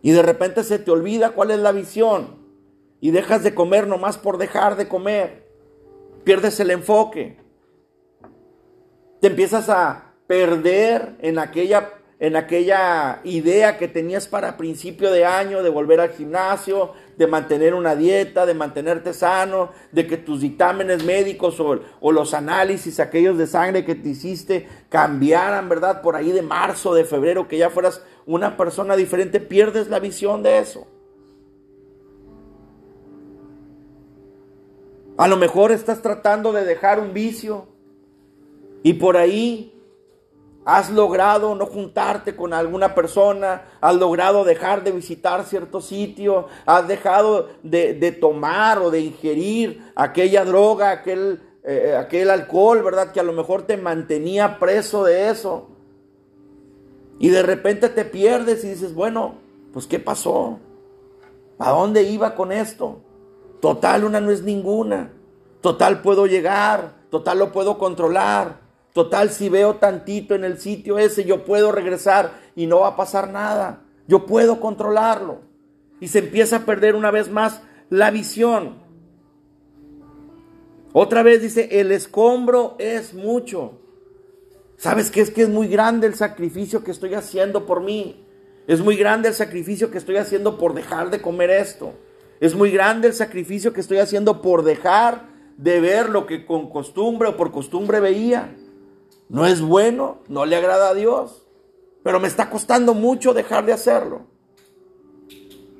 Y 0.00 0.12
de 0.12 0.22
repente 0.22 0.64
se 0.64 0.78
te 0.78 0.90
olvida 0.90 1.32
cuál 1.32 1.50
es 1.50 1.58
la 1.58 1.72
visión 1.72 2.38
y 3.02 3.10
dejas 3.10 3.42
de 3.42 3.54
comer 3.54 3.86
nomás 3.86 4.16
por 4.16 4.38
dejar 4.38 4.76
de 4.76 4.88
comer. 4.88 5.46
Pierdes 6.24 6.58
el 6.60 6.70
enfoque. 6.70 7.36
Te 9.20 9.26
empiezas 9.26 9.68
a 9.68 10.14
perder 10.26 11.16
en 11.20 11.38
aquella 11.38 11.99
en 12.20 12.36
aquella 12.36 13.20
idea 13.24 13.78
que 13.78 13.88
tenías 13.88 14.28
para 14.28 14.58
principio 14.58 15.10
de 15.10 15.24
año 15.24 15.62
de 15.62 15.70
volver 15.70 16.00
al 16.00 16.10
gimnasio, 16.10 16.92
de 17.16 17.26
mantener 17.26 17.72
una 17.72 17.96
dieta, 17.96 18.44
de 18.44 18.52
mantenerte 18.52 19.14
sano, 19.14 19.70
de 19.90 20.06
que 20.06 20.18
tus 20.18 20.42
dictámenes 20.42 21.02
médicos 21.02 21.58
o, 21.58 22.12
los 22.12 22.34
análisis, 22.34 23.00
aquellos 23.00 23.38
de 23.38 23.46
sangre 23.46 23.86
que 23.86 23.94
te 23.94 24.10
hiciste, 24.10 24.68
cambiaran, 24.90 25.70
¿verdad? 25.70 26.02
Por 26.02 26.14
ahí 26.14 26.30
de 26.30 26.42
marzo, 26.42 26.92
de 26.92 27.06
febrero, 27.06 27.48
que 27.48 27.56
ya 27.56 27.70
fueras 27.70 28.04
una 28.26 28.58
persona 28.58 28.96
diferente, 28.96 29.40
pierdes 29.40 29.88
la 29.88 29.98
visión 29.98 30.42
de 30.42 30.58
eso. 30.58 30.86
A 35.16 35.26
lo 35.26 35.38
mejor 35.38 35.72
estás 35.72 36.02
tratando 36.02 36.52
de 36.52 36.66
dejar 36.66 37.00
un 37.00 37.14
vicio 37.14 37.66
y 38.82 38.94
por 38.94 39.16
ahí 39.16 39.79
Has 40.64 40.90
logrado 40.90 41.54
no 41.54 41.66
juntarte 41.66 42.36
con 42.36 42.52
alguna 42.52 42.94
persona, 42.94 43.62
has 43.80 43.96
logrado 43.96 44.44
dejar 44.44 44.84
de 44.84 44.92
visitar 44.92 45.44
cierto 45.44 45.80
sitio, 45.80 46.48
has 46.66 46.86
dejado 46.86 47.48
de, 47.62 48.12
tomar 48.20 48.78
o 48.78 48.90
de 48.90 49.00
ingerir 49.00 49.82
aquella 49.96 50.44
droga, 50.44 50.90
aquel, 50.90 51.40
eh, 51.64 51.96
aquel 51.98 52.30
alcohol, 52.30 52.82
¿verdad? 52.82 53.12
Que 53.12 53.20
a 53.20 53.24
lo 53.24 53.32
mejor 53.32 53.62
te 53.62 53.78
mantenía 53.78 54.58
preso 54.58 55.04
de 55.04 55.30
eso. 55.30 55.68
Y 57.18 57.30
de 57.30 57.42
repente 57.42 57.88
te 57.88 58.04
pierdes 58.04 58.62
y 58.64 58.68
dices, 58.68 58.94
bueno, 58.94 59.36
pues 59.72 59.86
¿qué 59.86 59.98
pasó? 59.98 60.58
¿A 61.58 61.70
dónde 61.70 62.02
iba 62.02 62.34
con 62.34 62.52
esto? 62.52 63.00
Total, 63.60 64.04
una 64.04 64.20
no 64.20 64.30
es 64.30 64.42
ninguna. 64.42 65.12
Total, 65.60 66.00
puedo 66.00 66.26
llegar. 66.26 67.00
Total, 67.10 67.38
lo 67.38 67.52
puedo 67.52 67.76
controlar. 67.78 68.59
Total, 68.92 69.30
si 69.30 69.48
veo 69.48 69.76
tantito 69.76 70.34
en 70.34 70.44
el 70.44 70.58
sitio 70.58 70.98
ese, 70.98 71.24
yo 71.24 71.44
puedo 71.44 71.70
regresar 71.70 72.32
y 72.56 72.66
no 72.66 72.80
va 72.80 72.88
a 72.88 72.96
pasar 72.96 73.30
nada. 73.30 73.82
Yo 74.08 74.26
puedo 74.26 74.60
controlarlo. 74.60 75.42
Y 76.00 76.08
se 76.08 76.18
empieza 76.20 76.56
a 76.56 76.66
perder 76.66 76.96
una 76.96 77.10
vez 77.10 77.30
más 77.30 77.62
la 77.88 78.10
visión. 78.10 78.80
Otra 80.92 81.22
vez 81.22 81.40
dice, 81.40 81.80
el 81.80 81.92
escombro 81.92 82.74
es 82.78 83.14
mucho. 83.14 83.78
¿Sabes 84.76 85.10
qué 85.10 85.20
es 85.20 85.30
que 85.30 85.42
es 85.42 85.48
muy 85.48 85.68
grande 85.68 86.06
el 86.06 86.14
sacrificio 86.14 86.82
que 86.82 86.90
estoy 86.90 87.14
haciendo 87.14 87.66
por 87.66 87.82
mí? 87.82 88.26
Es 88.66 88.80
muy 88.80 88.96
grande 88.96 89.28
el 89.28 89.34
sacrificio 89.34 89.90
que 89.90 89.98
estoy 89.98 90.16
haciendo 90.16 90.58
por 90.58 90.74
dejar 90.74 91.10
de 91.10 91.20
comer 91.20 91.50
esto. 91.50 91.92
Es 92.40 92.54
muy 92.54 92.70
grande 92.70 93.08
el 93.08 93.14
sacrificio 93.14 93.72
que 93.72 93.80
estoy 93.80 93.98
haciendo 93.98 94.40
por 94.40 94.64
dejar 94.64 95.28
de 95.56 95.80
ver 95.80 96.08
lo 96.08 96.26
que 96.26 96.46
con 96.46 96.70
costumbre 96.70 97.28
o 97.28 97.36
por 97.36 97.52
costumbre 97.52 98.00
veía. 98.00 98.56
No 99.30 99.46
es 99.46 99.60
bueno, 99.60 100.18
no 100.26 100.44
le 100.44 100.56
agrada 100.56 100.88
a 100.88 100.94
Dios, 100.94 101.46
pero 102.02 102.18
me 102.18 102.26
está 102.26 102.50
costando 102.50 102.94
mucho 102.94 103.32
dejar 103.32 103.64
de 103.64 103.72
hacerlo. 103.72 104.22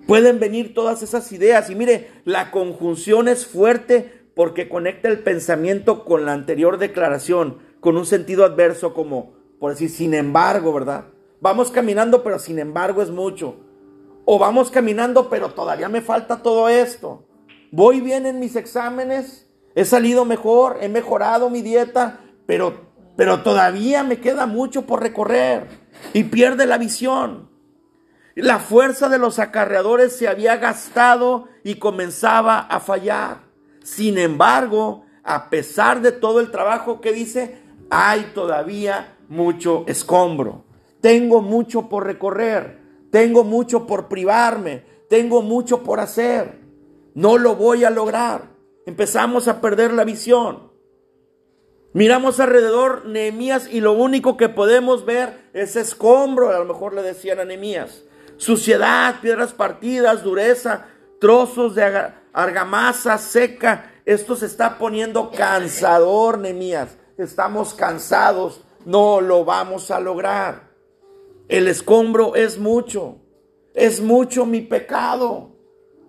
Pueden 0.07 0.38
venir 0.38 0.73
todas 0.73 1.02
esas 1.02 1.33
ideas 1.33 1.69
y 1.69 1.75
mire, 1.75 2.12
la 2.25 2.52
conjunción 2.52 3.26
es 3.26 3.47
fuerte 3.47 4.23
porque 4.37 4.69
conecta 4.69 5.09
el 5.09 5.25
pensamiento 5.25 6.04
con 6.04 6.25
la 6.26 6.33
anterior 6.33 6.78
declaración, 6.78 7.59
con 7.80 7.97
un 7.97 8.07
sentido 8.07 8.45
adverso 8.45 8.95
como, 8.95 9.33
por 9.59 9.73
decir, 9.73 9.90
sin 9.90 10.14
embargo, 10.14 10.73
¿verdad? 10.73 11.07
Vamos 11.40 11.73
caminando, 11.73 12.23
pero 12.23 12.38
sin 12.38 12.61
embargo 12.61 13.02
es 13.02 13.11
mucho. 13.11 13.57
O 14.26 14.38
vamos 14.38 14.71
caminando, 14.71 15.28
pero 15.28 15.54
todavía 15.54 15.88
me 15.88 16.02
falta 16.02 16.40
todo 16.40 16.69
esto. 16.69 17.26
Voy 17.73 18.00
bien 18.00 18.26
en 18.26 18.38
mis 18.38 18.54
exámenes, 18.54 19.50
he 19.75 19.85
salido 19.85 20.25
mejor, 20.25 20.78
he 20.80 20.88
mejorado 20.88 21.50
mi 21.50 21.62
dieta, 21.62 22.21
pero 22.47 22.89
pero 23.20 23.42
todavía 23.42 24.02
me 24.02 24.18
queda 24.18 24.46
mucho 24.46 24.86
por 24.86 25.02
recorrer 25.02 25.66
y 26.14 26.24
pierde 26.24 26.64
la 26.64 26.78
visión. 26.78 27.50
La 28.34 28.58
fuerza 28.58 29.10
de 29.10 29.18
los 29.18 29.38
acarreadores 29.38 30.16
se 30.16 30.26
había 30.26 30.56
gastado 30.56 31.46
y 31.62 31.74
comenzaba 31.74 32.60
a 32.60 32.80
fallar. 32.80 33.42
Sin 33.84 34.16
embargo, 34.16 35.04
a 35.22 35.50
pesar 35.50 36.00
de 36.00 36.12
todo 36.12 36.40
el 36.40 36.50
trabajo 36.50 37.02
que 37.02 37.12
dice, 37.12 37.58
hay 37.90 38.30
todavía 38.34 39.18
mucho 39.28 39.84
escombro. 39.86 40.64
Tengo 41.02 41.42
mucho 41.42 41.90
por 41.90 42.06
recorrer, 42.06 42.80
tengo 43.10 43.44
mucho 43.44 43.86
por 43.86 44.08
privarme, 44.08 44.82
tengo 45.10 45.42
mucho 45.42 45.82
por 45.82 46.00
hacer. 46.00 46.58
No 47.12 47.36
lo 47.36 47.54
voy 47.54 47.84
a 47.84 47.90
lograr. 47.90 48.48
Empezamos 48.86 49.46
a 49.46 49.60
perder 49.60 49.92
la 49.92 50.04
visión. 50.04 50.69
Miramos 51.92 52.38
alrededor 52.38 53.06
Nehemías 53.06 53.68
y 53.68 53.80
lo 53.80 53.92
único 53.92 54.37
que 54.37 54.49
podemos 54.49 55.04
ver 55.04 55.50
es 55.52 55.75
escombro, 55.75 56.50
a 56.50 56.59
lo 56.61 56.64
mejor 56.64 56.94
le 56.94 57.02
decían 57.02 57.40
a 57.40 57.44
Nehemías. 57.44 58.04
Suciedad, 58.37 59.16
piedras 59.20 59.52
partidas, 59.52 60.23
dureza, 60.23 60.87
trozos 61.20 61.75
de 61.75 62.12
argamasa 62.32 63.18
seca. 63.18 63.92
Esto 64.04 64.37
se 64.37 64.47
está 64.47 64.78
poniendo 64.78 65.32
cansador, 65.32 66.38
Nehemías. 66.38 66.97
Estamos 67.18 67.75
cansados, 67.75 68.62
no 68.85 69.20
lo 69.20 69.44
vamos 69.44 69.90
a 69.90 69.99
lograr. 69.99 70.70
El 71.49 71.66
escombro 71.66 72.37
es 72.37 72.56
mucho, 72.56 73.16
es 73.75 74.00
mucho 74.00 74.47
mi 74.47 74.61
pecado. 74.61 75.56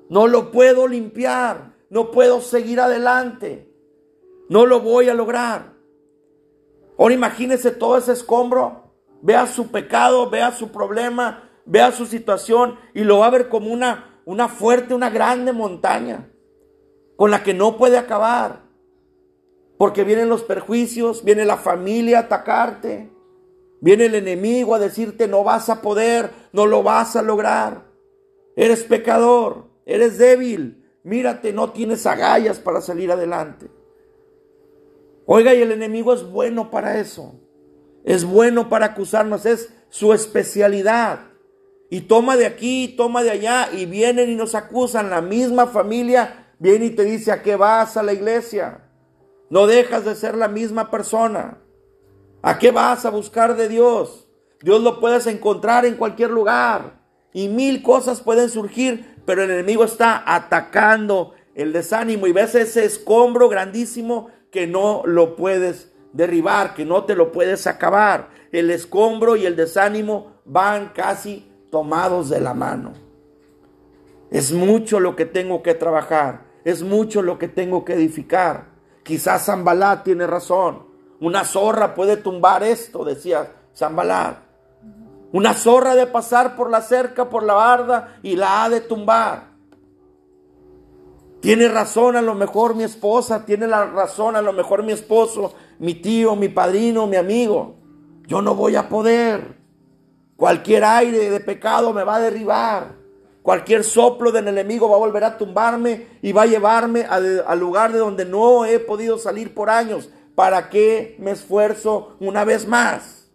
No 0.09 0.27
lo 0.27 0.51
puedo 0.51 0.87
limpiar, 0.87 1.73
no 1.89 2.11
puedo 2.11 2.39
seguir 2.39 2.79
adelante. 2.79 3.67
No 4.47 4.65
lo 4.65 4.81
voy 4.81 5.09
a 5.09 5.13
lograr. 5.13 5.70
Ahora 7.01 7.15
imagínese 7.15 7.71
todo 7.71 7.97
ese 7.97 8.11
escombro, 8.11 8.93
vea 9.23 9.47
su 9.47 9.71
pecado, 9.71 10.29
vea 10.29 10.51
su 10.51 10.71
problema, 10.71 11.49
vea 11.65 11.91
su 11.91 12.05
situación 12.05 12.77
y 12.93 13.03
lo 13.03 13.17
va 13.17 13.25
a 13.25 13.31
ver 13.31 13.49
como 13.49 13.73
una, 13.73 14.21
una 14.23 14.47
fuerte, 14.47 14.93
una 14.93 15.09
grande 15.09 15.51
montaña 15.51 16.29
con 17.15 17.31
la 17.31 17.41
que 17.41 17.55
no 17.55 17.75
puede 17.75 17.97
acabar. 17.97 18.61
Porque 19.79 20.03
vienen 20.03 20.29
los 20.29 20.43
perjuicios, 20.43 21.23
viene 21.23 21.43
la 21.43 21.57
familia 21.57 22.19
a 22.19 22.21
atacarte, 22.21 23.11
viene 23.79 24.05
el 24.05 24.13
enemigo 24.13 24.75
a 24.75 24.79
decirte 24.79 25.27
no 25.27 25.43
vas 25.43 25.69
a 25.69 25.81
poder, 25.81 26.29
no 26.53 26.67
lo 26.67 26.83
vas 26.83 27.15
a 27.15 27.23
lograr. 27.23 27.83
Eres 28.55 28.83
pecador, 28.83 29.71
eres 29.87 30.19
débil, 30.19 30.87
mírate, 31.01 31.51
no 31.51 31.71
tienes 31.71 32.05
agallas 32.05 32.59
para 32.59 32.79
salir 32.79 33.11
adelante. 33.11 33.80
Oiga, 35.33 35.53
y 35.53 35.61
el 35.61 35.71
enemigo 35.71 36.13
es 36.13 36.29
bueno 36.29 36.69
para 36.71 36.99
eso. 36.99 37.39
Es 38.03 38.25
bueno 38.25 38.67
para 38.67 38.87
acusarnos, 38.87 39.45
es 39.45 39.73
su 39.87 40.11
especialidad. 40.11 41.19
Y 41.89 42.01
toma 42.01 42.35
de 42.35 42.45
aquí, 42.45 42.95
toma 42.97 43.23
de 43.23 43.31
allá, 43.31 43.69
y 43.71 43.85
vienen 43.85 44.29
y 44.29 44.35
nos 44.35 44.55
acusan. 44.55 45.09
La 45.09 45.21
misma 45.21 45.67
familia 45.67 46.53
viene 46.59 46.87
y 46.87 46.89
te 46.89 47.05
dice, 47.05 47.31
¿a 47.31 47.43
qué 47.43 47.55
vas 47.55 47.95
a 47.95 48.03
la 48.03 48.11
iglesia? 48.11 48.89
No 49.49 49.67
dejas 49.67 50.03
de 50.03 50.15
ser 50.15 50.35
la 50.35 50.49
misma 50.49 50.91
persona. 50.91 51.59
¿A 52.41 52.59
qué 52.59 52.71
vas 52.71 53.05
a 53.05 53.09
buscar 53.09 53.55
de 53.55 53.69
Dios? 53.69 54.27
Dios 54.61 54.81
lo 54.81 54.99
puedes 54.99 55.27
encontrar 55.27 55.85
en 55.85 55.95
cualquier 55.95 56.31
lugar. 56.31 57.05
Y 57.31 57.47
mil 57.47 57.81
cosas 57.83 58.19
pueden 58.19 58.49
surgir, 58.49 59.15
pero 59.25 59.43
el 59.43 59.51
enemigo 59.51 59.85
está 59.85 60.25
atacando 60.25 61.35
el 61.55 61.71
desánimo. 61.71 62.27
Y 62.27 62.33
ves 62.33 62.53
ese 62.53 62.83
escombro 62.83 63.47
grandísimo 63.47 64.27
que 64.51 64.67
no 64.67 65.01
lo 65.05 65.35
puedes 65.35 65.91
derribar, 66.13 66.73
que 66.73 66.85
no 66.85 67.05
te 67.05 67.15
lo 67.15 67.31
puedes 67.31 67.67
acabar. 67.67 68.29
El 68.51 68.69
escombro 68.69 69.35
y 69.35 69.45
el 69.45 69.55
desánimo 69.55 70.33
van 70.45 70.89
casi 70.89 71.49
tomados 71.71 72.29
de 72.29 72.41
la 72.41 72.53
mano. 72.53 72.93
Es 74.29 74.51
mucho 74.51 74.99
lo 74.99 75.15
que 75.15 75.25
tengo 75.25 75.63
que 75.63 75.73
trabajar, 75.73 76.45
es 76.63 76.83
mucho 76.83 77.21
lo 77.21 77.37
que 77.37 77.47
tengo 77.47 77.83
que 77.85 77.93
edificar. 77.93 78.65
Quizás 79.03 79.45
Zambalá 79.45 80.03
tiene 80.03 80.27
razón. 80.27 80.85
Una 81.19 81.43
zorra 81.43 81.93
puede 81.95 82.17
tumbar 82.17 82.63
esto, 82.63 83.03
decía 83.03 83.51
Zambalat. 83.75 84.37
Una 85.31 85.53
zorra 85.53 85.95
de 85.95 86.07
pasar 86.07 86.55
por 86.55 86.69
la 86.69 86.81
cerca, 86.81 87.29
por 87.29 87.43
la 87.43 87.53
barda 87.53 88.19
y 88.21 88.35
la 88.35 88.63
ha 88.63 88.69
de 88.69 88.81
tumbar. 88.81 89.50
Tiene 91.41 91.67
razón 91.67 92.15
a 92.15 92.21
lo 92.21 92.35
mejor 92.35 92.75
mi 92.75 92.83
esposa, 92.83 93.45
tiene 93.45 93.67
la 93.67 93.87
razón 93.87 94.35
a 94.35 94.43
lo 94.43 94.53
mejor 94.53 94.83
mi 94.83 94.91
esposo, 94.91 95.53
mi 95.79 95.95
tío, 95.95 96.35
mi 96.35 96.49
padrino, 96.49 97.07
mi 97.07 97.15
amigo. 97.15 97.77
Yo 98.27 98.43
no 98.43 98.53
voy 98.53 98.75
a 98.75 98.87
poder. 98.87 99.57
Cualquier 100.37 100.83
aire 100.83 101.31
de 101.31 101.39
pecado 101.39 101.93
me 101.93 102.03
va 102.03 102.17
a 102.17 102.21
derribar. 102.21 102.95
Cualquier 103.41 103.83
soplo 103.83 104.31
del 104.31 104.49
enemigo 104.49 104.87
va 104.87 104.97
a 104.97 104.99
volver 104.99 105.23
a 105.23 105.37
tumbarme 105.39 106.05
y 106.21 106.31
va 106.31 106.43
a 106.43 106.45
llevarme 106.45 107.05
al 107.05 107.59
lugar 107.59 107.91
de 107.91 107.97
donde 107.97 108.23
no 108.23 108.65
he 108.65 108.77
podido 108.77 109.17
salir 109.17 109.55
por 109.55 109.71
años. 109.71 110.09
¿Para 110.35 110.69
qué 110.69 111.15
me 111.17 111.31
esfuerzo 111.31 112.17
una 112.19 112.45
vez 112.45 112.67
más? 112.67 113.31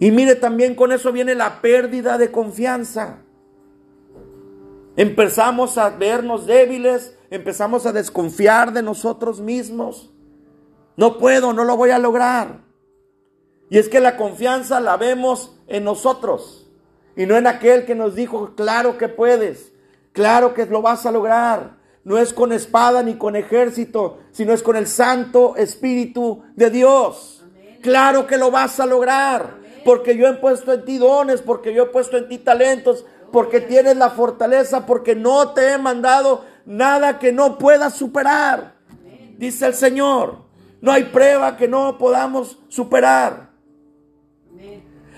Y 0.00 0.10
mire, 0.10 0.34
también 0.34 0.74
con 0.74 0.92
eso 0.92 1.12
viene 1.12 1.34
la 1.34 1.62
pérdida 1.62 2.18
de 2.18 2.30
confianza. 2.30 3.21
Empezamos 4.96 5.78
a 5.78 5.90
vernos 5.90 6.46
débiles, 6.46 7.16
empezamos 7.30 7.86
a 7.86 7.92
desconfiar 7.92 8.72
de 8.72 8.82
nosotros 8.82 9.40
mismos. 9.40 10.12
No 10.96 11.18
puedo, 11.18 11.52
no 11.52 11.64
lo 11.64 11.76
voy 11.76 11.90
a 11.90 11.98
lograr. 11.98 12.60
Y 13.70 13.78
es 13.78 13.88
que 13.88 14.00
la 14.00 14.16
confianza 14.16 14.80
la 14.80 14.98
vemos 14.98 15.56
en 15.66 15.84
nosotros 15.84 16.62
y 17.16 17.26
no 17.26 17.36
en 17.36 17.46
aquel 17.46 17.84
que 17.84 17.94
nos 17.94 18.14
dijo, 18.14 18.54
claro 18.54 18.98
que 18.98 19.08
puedes, 19.08 19.72
claro 20.12 20.54
que 20.54 20.66
lo 20.66 20.82
vas 20.82 21.06
a 21.06 21.12
lograr. 21.12 21.80
No 22.04 22.18
es 22.18 22.32
con 22.32 22.52
espada 22.52 23.02
ni 23.02 23.14
con 23.14 23.36
ejército, 23.36 24.18
sino 24.32 24.52
es 24.52 24.62
con 24.62 24.76
el 24.76 24.88
Santo 24.88 25.54
Espíritu 25.56 26.42
de 26.56 26.68
Dios. 26.70 27.44
Claro 27.80 28.26
que 28.26 28.38
lo 28.38 28.50
vas 28.50 28.80
a 28.80 28.86
lograr, 28.86 29.56
porque 29.84 30.16
yo 30.16 30.26
he 30.26 30.34
puesto 30.34 30.72
en 30.72 30.84
ti 30.84 30.98
dones, 30.98 31.42
porque 31.42 31.72
yo 31.72 31.84
he 31.84 31.86
puesto 31.86 32.16
en 32.16 32.28
ti 32.28 32.38
talentos, 32.38 33.04
porque 33.32 33.60
tienes 33.60 33.96
la 33.96 34.10
fortaleza, 34.10 34.86
porque 34.86 35.16
no 35.16 35.50
te 35.50 35.72
he 35.72 35.78
mandado 35.78 36.44
nada 36.66 37.18
que 37.18 37.32
no 37.32 37.58
puedas 37.58 37.94
superar. 37.94 38.74
Dice 39.38 39.66
el 39.66 39.74
Señor, 39.74 40.36
no 40.80 40.92
hay 40.92 41.04
prueba 41.04 41.56
que 41.56 41.66
no 41.66 41.96
podamos 41.98 42.58
superar. 42.68 43.50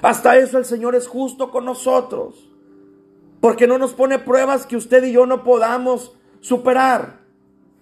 Hasta 0.01 0.37
eso 0.37 0.59
el 0.59 0.65
Señor 0.65 0.95
es 0.95 1.09
justo 1.09 1.51
con 1.51 1.65
nosotros, 1.65 2.51
porque 3.41 3.67
no 3.67 3.79
nos 3.79 3.93
pone 3.93 4.19
pruebas 4.19 4.65
que 4.65 4.77
usted 4.77 5.03
y 5.05 5.13
yo 5.13 5.27
no 5.27 5.43
podamos 5.43 6.13
superar. 6.41 7.21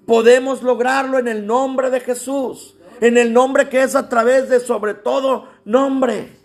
Podemos 0.07 0.63
lograrlo 0.63 1.19
en 1.19 1.29
el 1.29 1.47
nombre 1.47 1.91
de 1.91 2.01
Jesús, 2.01 2.77
en 3.01 3.19
el 3.19 3.33
nombre 3.33 3.69
que 3.69 3.83
es 3.83 3.95
a 3.95 4.09
través 4.09 4.49
de 4.49 4.61
sobre 4.61 4.95
todo 4.95 5.49
nombre. 5.65 6.42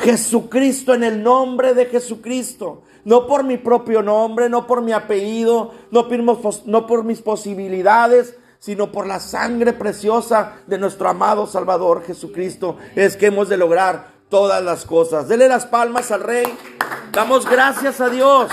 Jesucristo 0.00 0.94
en 0.94 1.04
el 1.04 1.22
nombre 1.22 1.74
de 1.74 1.86
Jesucristo. 1.86 2.82
No 3.04 3.26
por 3.26 3.44
mi 3.44 3.56
propio 3.56 4.02
nombre, 4.02 4.48
no 4.48 4.66
por 4.66 4.82
mi 4.82 4.92
apellido, 4.92 5.72
no 5.90 6.08
por, 6.86 7.04
mis 7.04 7.22
posibilidades, 7.22 8.36
sino 8.58 8.92
por 8.92 9.06
la 9.06 9.20
sangre 9.20 9.72
preciosa 9.72 10.56
de 10.66 10.78
nuestro 10.78 11.08
amado 11.08 11.46
Salvador 11.46 12.04
Jesucristo. 12.04 12.76
Es 12.94 13.16
que 13.16 13.26
hemos 13.26 13.48
de 13.48 13.56
lograr 13.56 14.08
todas 14.28 14.62
las 14.62 14.84
cosas. 14.84 15.28
Dele 15.28 15.48
las 15.48 15.66
palmas 15.66 16.10
al 16.10 16.22
Rey. 16.22 16.46
Damos 17.12 17.48
gracias 17.48 18.00
a 18.00 18.10
Dios. 18.10 18.50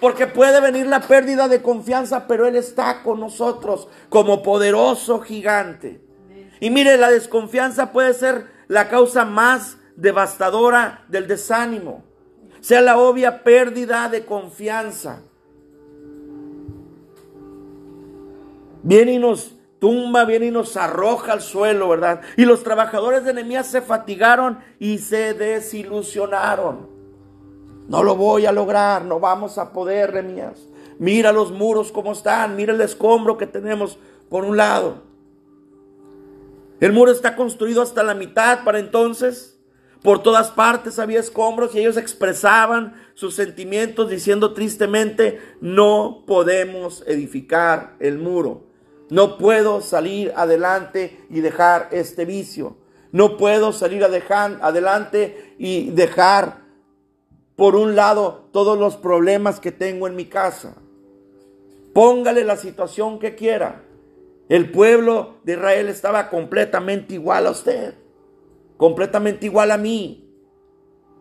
Porque 0.00 0.26
puede 0.26 0.60
venir 0.60 0.86
la 0.86 1.00
pérdida 1.00 1.48
de 1.48 1.62
confianza, 1.62 2.26
pero 2.26 2.46
Él 2.46 2.56
está 2.56 3.02
con 3.02 3.20
nosotros 3.20 3.88
como 4.08 4.42
poderoso 4.42 5.20
gigante. 5.20 6.00
Y 6.60 6.70
mire, 6.70 6.96
la 6.96 7.10
desconfianza 7.10 7.92
puede 7.92 8.14
ser 8.14 8.46
la 8.68 8.88
causa 8.88 9.24
más 9.24 9.78
devastadora 9.96 11.04
del 11.08 11.26
desánimo, 11.26 12.04
sea 12.60 12.80
la 12.80 12.98
obvia 12.98 13.42
pérdida 13.42 14.08
de 14.08 14.24
confianza. 14.24 15.22
Viene 18.82 19.14
y 19.14 19.18
nos 19.18 19.56
tumba, 19.80 20.24
viene 20.24 20.46
y 20.46 20.50
nos 20.50 20.76
arroja 20.76 21.32
al 21.32 21.40
suelo, 21.40 21.88
¿verdad? 21.88 22.20
Y 22.36 22.44
los 22.44 22.62
trabajadores 22.62 23.24
de 23.24 23.34
Nehemías 23.34 23.66
se 23.66 23.82
fatigaron 23.82 24.58
y 24.78 24.98
se 24.98 25.34
desilusionaron. 25.34 26.88
No 27.88 28.02
lo 28.02 28.16
voy 28.16 28.46
a 28.46 28.52
lograr, 28.52 29.04
no 29.04 29.18
vamos 29.18 29.58
a 29.58 29.72
poder, 29.72 30.12
Nehemías. 30.12 30.66
Mira 30.98 31.32
los 31.32 31.52
muros 31.52 31.92
como 31.92 32.12
están, 32.12 32.56
mira 32.56 32.72
el 32.72 32.80
escombro 32.80 33.36
que 33.36 33.46
tenemos 33.46 33.98
por 34.28 34.44
un 34.44 34.56
lado. 34.56 35.02
El 36.80 36.92
muro 36.92 37.10
está 37.10 37.36
construido 37.36 37.82
hasta 37.82 38.02
la 38.02 38.14
mitad 38.14 38.64
para 38.64 38.78
entonces. 38.78 39.55
Por 40.02 40.22
todas 40.22 40.50
partes 40.50 40.98
había 40.98 41.20
escombros 41.20 41.74
y 41.74 41.80
ellos 41.80 41.96
expresaban 41.96 42.94
sus 43.14 43.34
sentimientos 43.34 44.10
diciendo 44.10 44.52
tristemente, 44.52 45.40
no 45.60 46.24
podemos 46.26 47.02
edificar 47.06 47.96
el 47.98 48.18
muro. 48.18 48.66
No 49.08 49.38
puedo 49.38 49.80
salir 49.80 50.32
adelante 50.36 51.24
y 51.30 51.40
dejar 51.40 51.88
este 51.92 52.24
vicio. 52.24 52.76
No 53.12 53.36
puedo 53.36 53.72
salir 53.72 54.04
adelante 54.04 55.54
y 55.58 55.90
dejar 55.90 56.64
por 57.54 57.76
un 57.76 57.96
lado 57.96 58.48
todos 58.52 58.78
los 58.78 58.96
problemas 58.96 59.60
que 59.60 59.72
tengo 59.72 60.06
en 60.06 60.16
mi 60.16 60.26
casa. 60.26 60.74
Póngale 61.94 62.44
la 62.44 62.56
situación 62.56 63.18
que 63.18 63.34
quiera. 63.34 63.82
El 64.48 64.70
pueblo 64.70 65.38
de 65.44 65.54
Israel 65.54 65.88
estaba 65.88 66.28
completamente 66.28 67.14
igual 67.14 67.46
a 67.46 67.52
usted 67.52 67.94
completamente 68.76 69.46
igual 69.46 69.70
a 69.70 69.78
mí. 69.78 70.30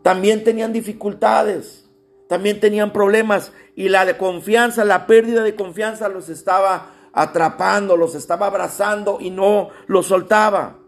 También 0.02 0.44
tenían 0.44 0.74
dificultades, 0.74 1.89
también 2.28 2.60
tenían 2.60 2.94
problemas 2.94 3.52
y 3.76 3.89
la 3.89 4.06
de 4.06 4.18
confianza, 4.18 4.86
la 4.86 5.08
pérdida 5.08 5.44
de 5.44 5.56
confianza 5.56 6.10
los 6.10 6.30
estaba 6.30 6.91
atrapando, 7.12 7.98
los 7.98 8.13
estaba 8.15 8.48
abrazando 8.48 9.18
y 9.20 9.30
no 9.30 9.70
los 9.88 10.08
soltaba. 10.08 10.80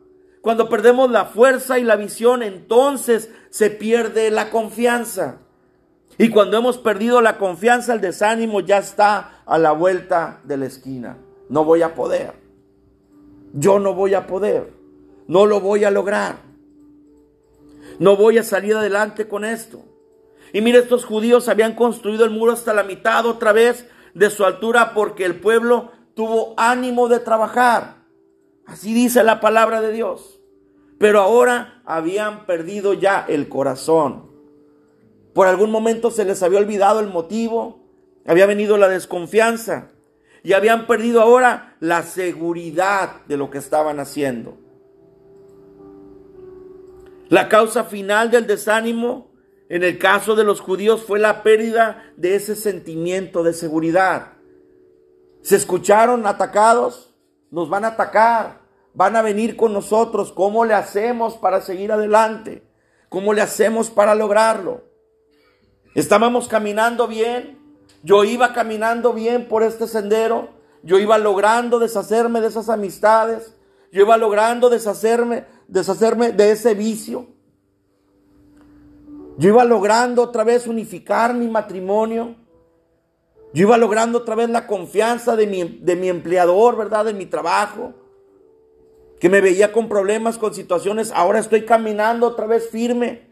Cuando 0.42 0.70
perdemos 0.70 1.10
la 1.12 1.26
fuerza 1.26 1.80
y 1.80 1.84
la 1.84 1.96
visión, 1.96 2.44
entonces 2.44 3.32
se 3.50 3.70
pierde 3.70 4.32
la 4.32 4.50
confianza. 4.50 5.40
Y 6.18 6.30
cuando 6.30 6.58
hemos 6.58 6.78
perdido 6.78 7.22
la 7.22 7.38
confianza, 7.38 7.94
el 7.94 8.02
desánimo 8.02 8.60
ya 8.62 8.78
está 8.78 9.42
a 9.46 9.58
la 9.58 9.72
vuelta 9.72 10.42
de 10.44 10.58
la 10.58 10.66
esquina. 10.66 11.18
No 11.50 11.64
voy 11.64 11.82
a 11.82 11.94
poder. 11.96 12.34
Yo 13.54 13.80
no 13.80 13.94
voy 13.94 14.14
a 14.14 14.26
poder. 14.26 14.74
No 15.28 15.46
lo 15.46 15.60
voy 15.60 15.84
a 15.84 15.92
lograr. 15.92 16.47
No 18.00 18.16
voy 18.16 18.38
a 18.38 18.44
salir 18.44 18.76
adelante 18.76 19.28
con 19.28 19.46
esto. 19.46 19.84
Y 20.54 20.62
mire, 20.62 20.80
estos 20.80 21.06
judíos 21.06 21.50
habían 21.50 21.76
construido 21.76 22.24
el 22.24 22.32
muro 22.32 22.54
hasta 22.54 22.74
la 22.74 22.84
mitad 22.84 23.26
otra 23.26 23.52
vez 23.52 23.88
de 24.14 24.30
su 24.30 24.46
altura 24.46 24.94
porque 24.94 25.26
el 25.26 25.40
pueblo 25.40 25.92
tuvo 26.16 26.54
ánimo 26.58 27.08
de 27.08 27.20
trabajar. 27.20 27.98
Así 28.66 28.94
dice 28.94 29.24
la 29.24 29.40
palabra 29.40 29.82
de 29.82 29.92
Dios. 29.92 30.40
Pero 30.98 31.22
ahora 31.22 31.82
habían 31.86 32.46
perdido 32.46 32.94
ya 32.94 33.26
el 33.28 33.50
corazón. 33.50 34.32
Por 35.34 35.48
algún 35.48 35.70
momento 35.70 36.10
se 36.10 36.26
les 36.26 36.42
había 36.42 36.60
olvidado 36.60 37.00
el 37.00 37.08
motivo, 37.08 37.84
había 38.26 38.48
venido 38.48 38.78
la 38.78 38.90
desconfianza 38.90 39.92
y 40.44 40.54
habían 40.54 40.88
perdido 40.88 41.22
ahora 41.22 41.76
la 41.80 42.02
seguridad 42.04 43.22
de 43.28 43.38
lo 43.38 43.52
que 43.52 43.60
estaban 43.60 44.00
haciendo. 44.00 44.58
La 47.30 47.50
causa 47.50 47.84
final 47.84 48.32
del 48.32 48.48
desánimo 48.48 49.32
en 49.70 49.84
el 49.84 50.00
caso 50.00 50.36
de 50.36 50.46
los 50.46 50.62
judíos 50.62 51.04
fue 51.04 51.20
la 51.20 51.44
pérdida 51.44 52.14
de 52.16 52.36
ese 52.36 52.56
sentimiento 52.56 53.44
de 53.44 53.54
seguridad. 53.54 54.34
Se 55.42 55.58
escucharon 55.58 56.26
atacados, 56.26 57.14
nos 57.52 57.70
van 57.70 57.84
a 57.84 57.90
atacar, 57.90 58.62
van 58.94 59.16
a 59.18 59.22
venir 59.22 59.58
con 59.58 59.74
nosotros. 59.74 60.32
¿Cómo 60.32 60.64
le 60.64 60.74
hacemos 60.74 61.36
para 61.36 61.62
seguir 61.62 61.92
adelante? 61.92 62.64
¿Cómo 63.10 63.34
le 63.34 63.42
hacemos 63.42 63.90
para 63.90 64.16
lograrlo? 64.16 64.84
Estábamos 65.96 66.48
caminando 66.48 67.08
bien, 67.08 67.60
yo 68.04 68.24
iba 68.24 68.54
caminando 68.54 69.14
bien 69.14 69.48
por 69.48 69.64
este 69.64 69.88
sendero, 69.88 70.50
yo 70.84 71.00
iba 71.00 71.18
logrando 71.18 71.80
deshacerme 71.80 72.40
de 72.40 72.48
esas 72.48 72.70
amistades, 72.70 73.56
yo 73.92 74.02
iba 74.02 74.16
logrando 74.16 74.70
deshacerme 74.70 75.46
deshacerme 75.68 76.32
de 76.32 76.52
ese 76.52 76.74
vicio. 76.74 77.28
Yo 79.38 79.50
iba 79.50 79.64
logrando 79.64 80.24
otra 80.24 80.44
vez 80.44 80.68
unificar 80.68 81.34
mi 81.34 81.48
matrimonio. 81.48 82.36
Yo 83.54 83.68
iba 83.68 83.78
logrando 83.78 84.20
otra 84.20 84.36
vez 84.36 84.50
la 84.50 84.68
confianza 84.68 85.36
de 85.36 85.48
mi, 85.48 85.64
de 85.64 85.96
mi 85.96 86.10
empleador, 86.10 86.76
¿verdad? 86.76 87.06
De 87.06 87.14
mi 87.14 87.26
trabajo. 87.26 87.94
Que 89.20 89.30
me 89.30 89.42
veía 89.42 89.72
con 89.72 89.88
problemas, 89.88 90.38
con 90.38 90.54
situaciones. 90.54 91.12
Ahora 91.12 91.40
estoy 91.40 91.66
caminando 91.66 92.28
otra 92.28 92.48
vez 92.48 92.70
firme. 92.70 93.28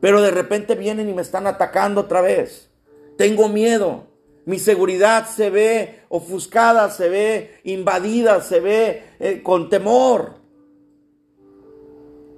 Pero 0.00 0.22
de 0.22 0.30
repente 0.30 0.76
vienen 0.76 1.08
y 1.08 1.14
me 1.14 1.22
están 1.22 1.46
atacando 1.46 2.02
otra 2.02 2.20
vez. 2.20 2.70
Tengo 3.16 3.48
miedo. 3.48 4.04
Mi 4.44 4.58
seguridad 4.58 5.28
se 5.28 5.50
ve 5.50 6.00
ofuscada, 6.08 6.90
se 6.90 7.08
ve 7.08 7.60
invadida, 7.64 8.40
se 8.40 8.60
ve 8.60 9.02
eh, 9.18 9.42
con 9.42 9.68
temor. 9.68 10.37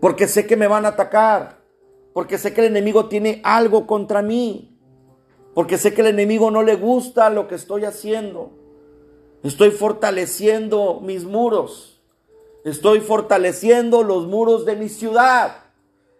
Porque 0.00 0.26
sé 0.26 0.46
que 0.46 0.56
me 0.56 0.66
van 0.66 0.84
a 0.84 0.88
atacar. 0.88 1.60
Porque 2.12 2.38
sé 2.38 2.52
que 2.52 2.62
el 2.62 2.68
enemigo 2.68 3.06
tiene 3.06 3.40
algo 3.44 3.86
contra 3.86 4.22
mí. 4.22 4.76
Porque 5.54 5.78
sé 5.78 5.94
que 5.94 6.00
el 6.00 6.08
enemigo 6.08 6.50
no 6.50 6.62
le 6.62 6.76
gusta 6.76 7.30
lo 7.30 7.48
que 7.48 7.54
estoy 7.54 7.84
haciendo. 7.84 8.50
Estoy 9.42 9.70
fortaleciendo 9.70 11.00
mis 11.00 11.24
muros. 11.24 12.02
Estoy 12.64 13.00
fortaleciendo 13.00 14.02
los 14.02 14.26
muros 14.26 14.64
de 14.64 14.76
mi 14.76 14.88
ciudad. 14.88 15.64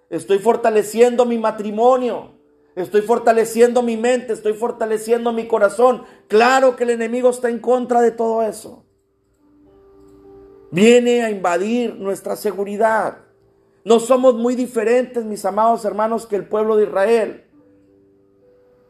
Estoy 0.09 0.39
fortaleciendo 0.39 1.25
mi 1.25 1.39
matrimonio. 1.39 2.41
Estoy 2.77 3.03
fortaleciendo 3.03 3.83
mi 3.83 3.97
mente, 3.97 4.33
estoy 4.33 4.55
fortaleciendo 4.55 5.33
mi 5.33 5.47
corazón. 5.47 6.05
Claro 6.29 6.77
que 6.77 6.85
el 6.85 6.91
enemigo 6.91 7.31
está 7.31 7.51
en 7.51 7.59
contra 7.59 8.01
de 8.01 8.13
todo 8.13 8.43
eso. 8.43 8.85
Viene 10.71 11.23
a 11.23 11.31
invadir 11.31 11.97
nuestra 11.97 12.37
seguridad. 12.37 13.19
No 13.85 13.99
somos 13.99 14.35
muy 14.35 14.55
diferentes, 14.55 15.25
mis 15.25 15.45
amados 15.45 15.85
hermanos, 15.85 16.27
que 16.27 16.37
el 16.37 16.47
pueblo 16.47 16.77
de 16.77 16.85
Israel. 16.85 17.45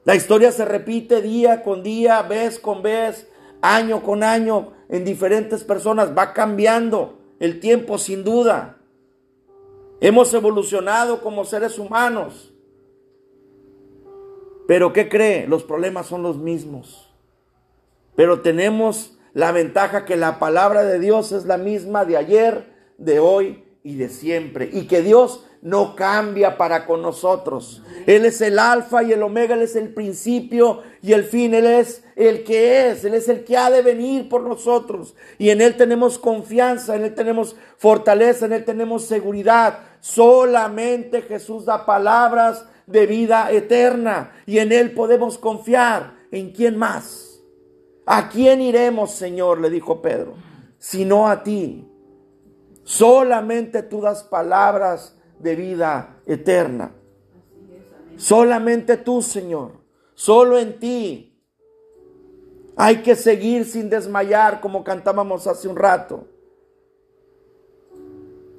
La 0.04 0.16
historia 0.16 0.50
se 0.50 0.64
repite 0.64 1.22
día 1.22 1.62
con 1.62 1.82
día, 1.82 2.22
vez 2.22 2.58
con 2.58 2.82
vez, 2.82 3.28
año 3.60 4.02
con 4.02 4.22
año, 4.22 4.72
en 4.88 5.04
diferentes 5.04 5.62
personas. 5.62 6.16
Va 6.16 6.32
cambiando 6.32 7.18
el 7.38 7.60
tiempo 7.60 7.98
sin 7.98 8.24
duda. 8.24 8.78
Hemos 10.00 10.32
evolucionado 10.34 11.20
como 11.20 11.44
seres 11.44 11.78
humanos. 11.78 12.52
Pero 14.66 14.92
¿qué 14.92 15.08
cree? 15.08 15.46
Los 15.46 15.62
problemas 15.62 16.06
son 16.06 16.22
los 16.22 16.38
mismos. 16.38 17.12
Pero 18.16 18.40
tenemos 18.40 19.18
la 19.34 19.52
ventaja 19.52 20.04
que 20.04 20.16
la 20.16 20.38
palabra 20.38 20.82
de 20.82 20.98
Dios 20.98 21.30
es 21.32 21.44
la 21.44 21.58
misma 21.58 22.04
de 22.04 22.16
ayer, 22.16 22.74
de 22.98 23.20
hoy 23.20 23.69
y 23.82 23.96
de 23.96 24.08
siempre. 24.08 24.68
Y 24.72 24.86
que 24.86 25.02
Dios 25.02 25.44
no 25.62 25.94
cambia 25.94 26.56
para 26.56 26.86
con 26.86 27.02
nosotros. 27.02 27.82
Él 28.06 28.24
es 28.24 28.40
el 28.40 28.58
alfa 28.58 29.02
y 29.02 29.12
el 29.12 29.22
omega, 29.22 29.54
Él 29.54 29.62
es 29.62 29.76
el 29.76 29.92
principio 29.92 30.82
y 31.02 31.12
el 31.12 31.24
fin, 31.24 31.54
Él 31.54 31.66
es 31.66 32.02
el 32.16 32.44
que 32.44 32.88
es, 32.88 33.04
Él 33.04 33.14
es 33.14 33.28
el 33.28 33.44
que 33.44 33.56
ha 33.56 33.70
de 33.70 33.82
venir 33.82 34.28
por 34.28 34.42
nosotros. 34.42 35.14
Y 35.38 35.50
en 35.50 35.60
Él 35.60 35.76
tenemos 35.76 36.18
confianza, 36.18 36.96
en 36.96 37.04
Él 37.04 37.14
tenemos 37.14 37.56
fortaleza, 37.76 38.46
en 38.46 38.54
Él 38.54 38.64
tenemos 38.64 39.04
seguridad. 39.04 39.80
Solamente 40.00 41.22
Jesús 41.22 41.66
da 41.66 41.84
palabras 41.84 42.64
de 42.86 43.06
vida 43.06 43.50
eterna 43.52 44.32
y 44.46 44.58
en 44.58 44.72
Él 44.72 44.92
podemos 44.92 45.38
confiar. 45.38 46.18
¿En 46.32 46.52
quién 46.52 46.76
más? 46.76 47.40
¿A 48.06 48.28
quién 48.28 48.60
iremos, 48.62 49.10
Señor? 49.10 49.60
Le 49.60 49.68
dijo 49.68 50.00
Pedro, 50.00 50.34
sino 50.78 51.28
a 51.28 51.42
ti. 51.42 51.89
Solamente 52.90 53.84
tú 53.84 54.00
das 54.00 54.24
palabras 54.24 55.16
de 55.38 55.54
vida 55.54 56.16
eterna. 56.26 56.90
Solamente 58.16 58.96
tú, 58.96 59.22
Señor. 59.22 59.74
Solo 60.14 60.58
en 60.58 60.80
ti. 60.80 61.40
Hay 62.74 63.02
que 63.02 63.14
seguir 63.14 63.64
sin 63.64 63.90
desmayar 63.90 64.60
como 64.60 64.82
cantábamos 64.82 65.46
hace 65.46 65.68
un 65.68 65.76
rato 65.76 66.26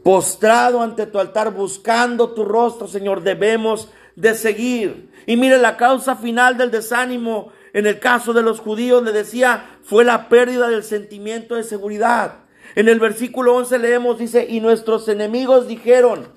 postrado 0.02 0.82
ante 0.82 1.06
tu 1.08 1.20
altar, 1.20 1.54
buscando 1.54 2.32
tu 2.32 2.46
rostro, 2.46 2.88
Señor, 2.88 3.22
debemos 3.22 3.90
de 4.16 4.34
seguir. 4.34 5.12
Y 5.26 5.36
mire 5.36 5.58
la 5.58 5.76
causa 5.76 6.16
final 6.16 6.58
del 6.58 6.72
desánimo 6.72 7.52
en 7.74 7.86
el 7.86 8.00
caso 8.00 8.32
de 8.32 8.44
los 8.44 8.62
judíos, 8.62 9.04
le 9.04 9.12
decía, 9.12 9.78
fue 9.84 10.06
la 10.06 10.30
pérdida 10.30 10.70
del 10.70 10.84
sentimiento 10.84 11.56
de 11.56 11.64
seguridad. 11.64 12.41
En 12.76 12.88
el 12.88 13.00
versículo 13.00 13.56
11 13.56 13.80
leemos, 13.80 14.18
dice, 14.18 14.46
y 14.50 14.62
nuestros 14.62 15.08
enemigos 15.08 15.68
dijeron, 15.68 16.28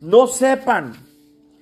no 0.00 0.26
sepan 0.26 0.94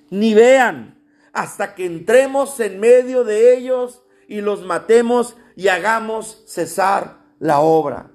ni 0.09 0.33
vean 0.33 1.03
hasta 1.33 1.75
que 1.75 1.85
entremos 1.85 2.59
en 2.59 2.79
medio 2.79 3.23
de 3.23 3.55
ellos 3.55 4.03
y 4.27 4.41
los 4.41 4.63
matemos 4.63 5.35
y 5.55 5.67
hagamos 5.67 6.43
cesar 6.45 7.19
la 7.39 7.59
obra. 7.59 8.11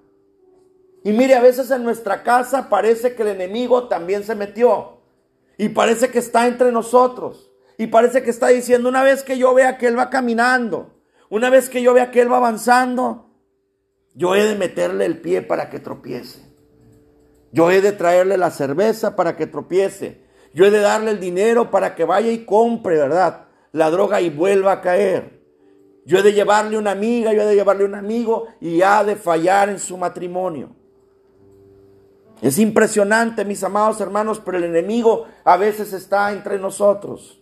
Y 1.02 1.12
mire, 1.12 1.34
a 1.34 1.42
veces 1.42 1.70
en 1.70 1.84
nuestra 1.84 2.22
casa 2.22 2.68
parece 2.68 3.14
que 3.14 3.22
el 3.22 3.28
enemigo 3.28 3.88
también 3.88 4.24
se 4.24 4.34
metió. 4.34 5.00
Y 5.58 5.68
parece 5.68 6.10
que 6.10 6.18
está 6.18 6.46
entre 6.46 6.72
nosotros. 6.72 7.50
Y 7.76 7.88
parece 7.88 8.22
que 8.22 8.30
está 8.30 8.48
diciendo, 8.48 8.88
una 8.88 9.02
vez 9.02 9.22
que 9.22 9.36
yo 9.36 9.52
vea 9.52 9.76
que 9.76 9.86
Él 9.86 9.98
va 9.98 10.08
caminando, 10.08 10.94
una 11.28 11.50
vez 11.50 11.68
que 11.68 11.82
yo 11.82 11.92
vea 11.92 12.10
que 12.10 12.22
Él 12.22 12.32
va 12.32 12.38
avanzando, 12.38 13.23
yo 14.14 14.34
he 14.34 14.44
de 14.44 14.54
meterle 14.54 15.06
el 15.06 15.20
pie 15.20 15.42
para 15.42 15.70
que 15.70 15.80
tropiece. 15.80 16.40
Yo 17.52 17.70
he 17.70 17.80
de 17.80 17.92
traerle 17.92 18.36
la 18.36 18.50
cerveza 18.50 19.16
para 19.16 19.36
que 19.36 19.46
tropiece. 19.46 20.22
Yo 20.54 20.64
he 20.64 20.70
de 20.70 20.80
darle 20.80 21.10
el 21.10 21.20
dinero 21.20 21.70
para 21.70 21.94
que 21.94 22.04
vaya 22.04 22.30
y 22.30 22.44
compre, 22.44 22.96
¿verdad? 22.96 23.46
La 23.72 23.90
droga 23.90 24.20
y 24.20 24.30
vuelva 24.30 24.72
a 24.72 24.80
caer. 24.80 25.42
Yo 26.06 26.18
he 26.18 26.22
de 26.22 26.32
llevarle 26.32 26.78
una 26.78 26.92
amiga, 26.92 27.32
yo 27.32 27.42
he 27.42 27.46
de 27.46 27.54
llevarle 27.54 27.84
un 27.84 27.94
amigo 27.94 28.46
y 28.60 28.82
ha 28.82 29.02
de 29.02 29.16
fallar 29.16 29.68
en 29.68 29.78
su 29.78 29.96
matrimonio. 29.96 30.70
Es 32.42 32.58
impresionante, 32.58 33.44
mis 33.44 33.64
amados 33.64 34.00
hermanos, 34.00 34.40
pero 34.44 34.58
el 34.58 34.64
enemigo 34.64 35.26
a 35.44 35.56
veces 35.56 35.92
está 35.92 36.32
entre 36.32 36.58
nosotros. 36.58 37.40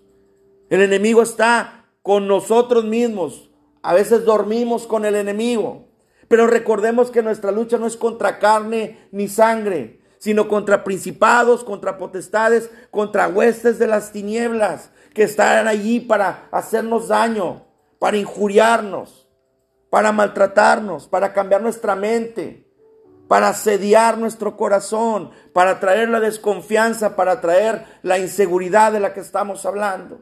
El 0.70 0.80
enemigo 0.80 1.22
está 1.22 1.86
con 2.02 2.28
nosotros 2.28 2.84
mismos. 2.84 3.50
A 3.82 3.94
veces 3.94 4.24
dormimos 4.24 4.86
con 4.86 5.04
el 5.04 5.16
enemigo. 5.16 5.91
Pero 6.32 6.46
recordemos 6.46 7.10
que 7.10 7.22
nuestra 7.22 7.52
lucha 7.52 7.76
no 7.76 7.86
es 7.86 7.94
contra 7.94 8.38
carne 8.38 9.06
ni 9.12 9.28
sangre, 9.28 10.00
sino 10.16 10.48
contra 10.48 10.82
principados, 10.82 11.62
contra 11.62 11.98
potestades, 11.98 12.70
contra 12.90 13.28
huestes 13.28 13.78
de 13.78 13.86
las 13.86 14.12
tinieblas 14.12 14.88
que 15.12 15.24
están 15.24 15.68
allí 15.68 16.00
para 16.00 16.48
hacernos 16.50 17.08
daño, 17.08 17.66
para 17.98 18.16
injuriarnos, 18.16 19.28
para 19.90 20.10
maltratarnos, 20.10 21.06
para 21.06 21.34
cambiar 21.34 21.60
nuestra 21.60 21.94
mente 21.96 22.66
para 23.28 23.48
asediar 23.48 24.16
nuestro 24.16 24.56
corazón, 24.56 25.32
para 25.52 25.80
traer 25.80 26.08
la 26.08 26.20
desconfianza, 26.20 27.14
para 27.14 27.42
traer 27.42 27.84
la 28.02 28.18
inseguridad 28.18 28.90
de 28.90 29.00
la 29.00 29.12
que 29.12 29.20
estamos 29.20 29.66
hablando. 29.66 30.18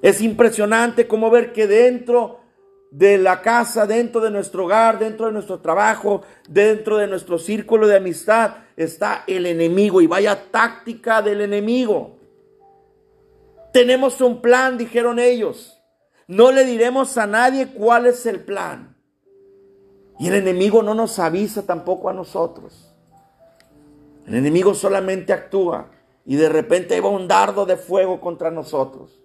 Es 0.00 0.22
impresionante 0.22 1.06
como 1.06 1.30
ver 1.30 1.52
que 1.52 1.66
dentro 1.66 2.47
de 2.90 3.18
la 3.18 3.42
casa, 3.42 3.86
dentro 3.86 4.20
de 4.20 4.30
nuestro 4.30 4.64
hogar, 4.64 4.98
dentro 4.98 5.26
de 5.26 5.32
nuestro 5.32 5.60
trabajo, 5.60 6.22
dentro 6.48 6.96
de 6.96 7.06
nuestro 7.06 7.38
círculo 7.38 7.86
de 7.86 7.96
amistad, 7.96 8.54
está 8.76 9.24
el 9.26 9.46
enemigo 9.46 10.00
y 10.00 10.06
vaya 10.06 10.50
táctica 10.50 11.20
del 11.20 11.42
enemigo. 11.42 12.16
Tenemos 13.72 14.20
un 14.20 14.40
plan, 14.40 14.78
dijeron 14.78 15.18
ellos. 15.18 15.78
No 16.26 16.52
le 16.52 16.64
diremos 16.64 17.16
a 17.18 17.26
nadie 17.26 17.68
cuál 17.68 18.06
es 18.06 18.26
el 18.26 18.40
plan. 18.40 18.96
Y 20.18 20.28
el 20.28 20.34
enemigo 20.34 20.82
no 20.82 20.94
nos 20.94 21.18
avisa 21.18 21.64
tampoco 21.64 22.08
a 22.08 22.12
nosotros. 22.12 22.92
El 24.26 24.34
enemigo 24.34 24.74
solamente 24.74 25.32
actúa 25.32 25.90
y 26.26 26.36
de 26.36 26.48
repente 26.48 27.00
va 27.00 27.08
un 27.08 27.28
dardo 27.28 27.64
de 27.64 27.76
fuego 27.76 28.20
contra 28.20 28.50
nosotros. 28.50 29.18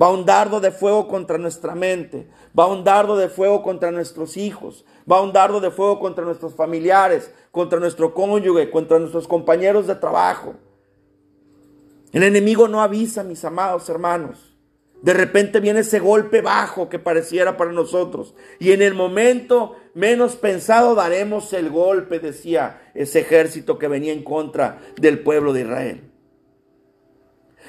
Va 0.00 0.10
un 0.10 0.24
dardo 0.24 0.60
de 0.60 0.70
fuego 0.70 1.08
contra 1.08 1.36
nuestra 1.36 1.74
mente. 1.74 2.28
Va 2.58 2.66
un 2.66 2.84
dardo 2.84 3.16
de 3.16 3.28
fuego 3.28 3.62
contra 3.62 3.90
nuestros 3.90 4.36
hijos. 4.36 4.84
Va 5.10 5.20
un 5.20 5.32
dardo 5.32 5.60
de 5.60 5.70
fuego 5.70 6.00
contra 6.00 6.24
nuestros 6.24 6.54
familiares, 6.54 7.32
contra 7.50 7.78
nuestro 7.78 8.14
cónyuge, 8.14 8.70
contra 8.70 8.98
nuestros 8.98 9.28
compañeros 9.28 9.86
de 9.86 9.96
trabajo. 9.96 10.54
El 12.12 12.22
enemigo 12.22 12.66
no 12.66 12.80
avisa, 12.80 13.22
mis 13.24 13.44
amados 13.44 13.88
hermanos. 13.88 14.56
De 15.02 15.14
repente 15.14 15.60
viene 15.60 15.80
ese 15.80 15.98
golpe 15.98 16.42
bajo 16.42 16.88
que 16.88 16.98
pareciera 16.98 17.56
para 17.56 17.72
nosotros. 17.72 18.34
Y 18.58 18.72
en 18.72 18.82
el 18.82 18.94
momento 18.94 19.76
menos 19.94 20.36
pensado 20.36 20.94
daremos 20.94 21.52
el 21.52 21.70
golpe, 21.70 22.20
decía 22.20 22.90
ese 22.94 23.20
ejército 23.20 23.78
que 23.78 23.88
venía 23.88 24.12
en 24.12 24.24
contra 24.24 24.80
del 24.96 25.20
pueblo 25.20 25.52
de 25.52 25.62
Israel. 25.62 26.10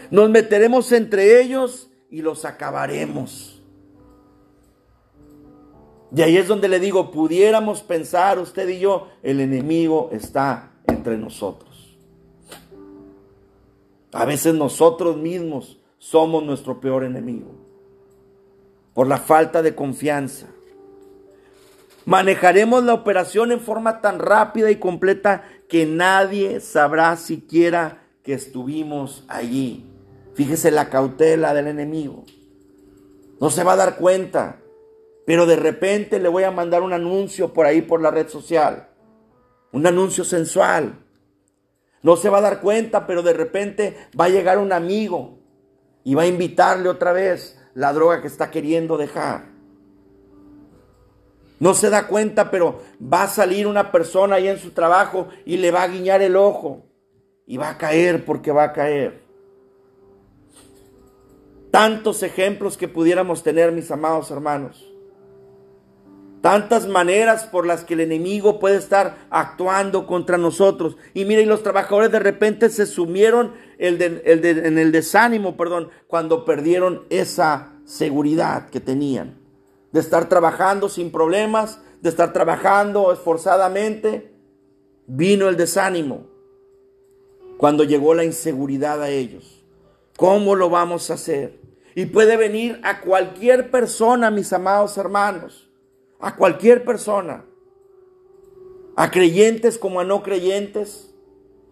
Nos 0.09 0.29
meteremos 0.29 0.91
entre 0.91 1.41
ellos 1.41 1.90
y 2.11 2.21
los 2.21 2.45
acabaremos. 2.45 3.61
Y 6.13 6.21
ahí 6.21 6.37
es 6.37 6.47
donde 6.47 6.67
le 6.67 6.79
digo, 6.79 7.09
pudiéramos 7.09 7.81
pensar 7.81 8.37
usted 8.37 8.67
y 8.67 8.79
yo, 8.79 9.07
el 9.23 9.39
enemigo 9.39 10.09
está 10.11 10.73
entre 10.87 11.17
nosotros. 11.17 11.97
A 14.11 14.25
veces 14.25 14.53
nosotros 14.53 15.15
mismos 15.15 15.79
somos 15.97 16.43
nuestro 16.43 16.81
peor 16.81 17.05
enemigo. 17.05 17.51
Por 18.93 19.07
la 19.07 19.17
falta 19.17 19.61
de 19.61 19.73
confianza. 19.73 20.47
Manejaremos 22.03 22.83
la 22.83 22.93
operación 22.93 23.53
en 23.53 23.61
forma 23.61 24.01
tan 24.01 24.19
rápida 24.19 24.69
y 24.69 24.75
completa 24.75 25.45
que 25.69 25.85
nadie 25.85 26.59
sabrá 26.59 27.15
siquiera 27.15 28.03
que 28.21 28.33
estuvimos 28.33 29.23
allí. 29.29 29.85
Fíjese 30.33 30.71
la 30.71 30.89
cautela 30.89 31.53
del 31.53 31.67
enemigo. 31.67 32.25
No 33.39 33.49
se 33.49 33.63
va 33.63 33.73
a 33.73 33.77
dar 33.77 33.97
cuenta. 33.97 34.61
Pero 35.25 35.45
de 35.45 35.55
repente 35.55 36.19
le 36.19 36.29
voy 36.29 36.43
a 36.43 36.51
mandar 36.51 36.81
un 36.81 36.93
anuncio 36.93 37.53
por 37.53 37.65
ahí 37.65 37.81
por 37.81 38.01
la 38.01 38.11
red 38.11 38.27
social. 38.27 38.89
Un 39.71 39.85
anuncio 39.85 40.23
sensual. 40.23 41.05
No 42.01 42.17
se 42.17 42.29
va 42.29 42.39
a 42.39 42.41
dar 42.41 42.61
cuenta, 42.61 43.05
pero 43.05 43.21
de 43.21 43.33
repente 43.33 43.95
va 44.19 44.25
a 44.25 44.29
llegar 44.29 44.57
un 44.57 44.73
amigo 44.73 45.37
y 46.03 46.15
va 46.15 46.23
a 46.23 46.27
invitarle 46.27 46.89
otra 46.89 47.11
vez 47.11 47.59
la 47.75 47.93
droga 47.93 48.21
que 48.21 48.27
está 48.27 48.49
queriendo 48.49 48.97
dejar. 48.97 49.51
No 51.59 51.75
se 51.75 51.91
da 51.91 52.07
cuenta, 52.07 52.49
pero 52.49 52.81
va 53.01 53.23
a 53.23 53.27
salir 53.27 53.67
una 53.67 53.91
persona 53.91 54.37
ahí 54.37 54.47
en 54.47 54.57
su 54.57 54.71
trabajo 54.71 55.27
y 55.45 55.57
le 55.57 55.69
va 55.69 55.83
a 55.83 55.87
guiñar 55.87 56.23
el 56.23 56.35
ojo. 56.35 56.87
Y 57.45 57.57
va 57.57 57.69
a 57.69 57.77
caer 57.77 58.25
porque 58.25 58.51
va 58.51 58.63
a 58.63 58.73
caer. 58.73 59.21
Tantos 61.71 62.21
ejemplos 62.21 62.77
que 62.77 62.87
pudiéramos 62.87 63.43
tener, 63.43 63.71
mis 63.71 63.89
amados 63.91 64.29
hermanos. 64.29 64.87
Tantas 66.41 66.87
maneras 66.87 67.43
por 67.45 67.65
las 67.65 67.85
que 67.85 67.93
el 67.93 67.99
enemigo 68.01 68.59
puede 68.59 68.75
estar 68.75 69.27
actuando 69.29 70.07
contra 70.07 70.37
nosotros. 70.37 70.97
Y 71.13 71.23
miren, 71.25 71.47
los 71.47 71.63
trabajadores 71.63 72.11
de 72.11 72.19
repente 72.19 72.69
se 72.69 72.85
sumieron 72.87 73.53
en 73.77 74.77
el 74.77 74.91
desánimo, 74.91 75.55
perdón, 75.55 75.89
cuando 76.07 76.43
perdieron 76.43 77.03
esa 77.09 77.73
seguridad 77.85 78.69
que 78.69 78.79
tenían. 78.79 79.37
De 79.91 79.99
estar 79.99 80.27
trabajando 80.29 80.89
sin 80.89 81.11
problemas, 81.11 81.79
de 82.01 82.09
estar 82.09 82.33
trabajando 82.33 83.13
esforzadamente. 83.13 84.33
Vino 85.05 85.47
el 85.47 85.57
desánimo 85.57 86.25
cuando 87.57 87.83
llegó 87.83 88.15
la 88.15 88.23
inseguridad 88.23 89.01
a 89.03 89.09
ellos. 89.09 89.63
¿Cómo 90.17 90.55
lo 90.55 90.69
vamos 90.69 91.11
a 91.11 91.13
hacer? 91.13 91.60
Y 91.95 92.05
puede 92.05 92.37
venir 92.37 92.79
a 92.83 93.01
cualquier 93.01 93.71
persona, 93.71 94.31
mis 94.31 94.53
amados 94.53 94.97
hermanos 94.97 95.71
a 96.21 96.35
cualquier 96.35 96.85
persona, 96.85 97.45
a 98.95 99.11
creyentes 99.11 99.77
como 99.77 99.99
a 99.99 100.03
no 100.03 100.21
creyentes, 100.21 101.13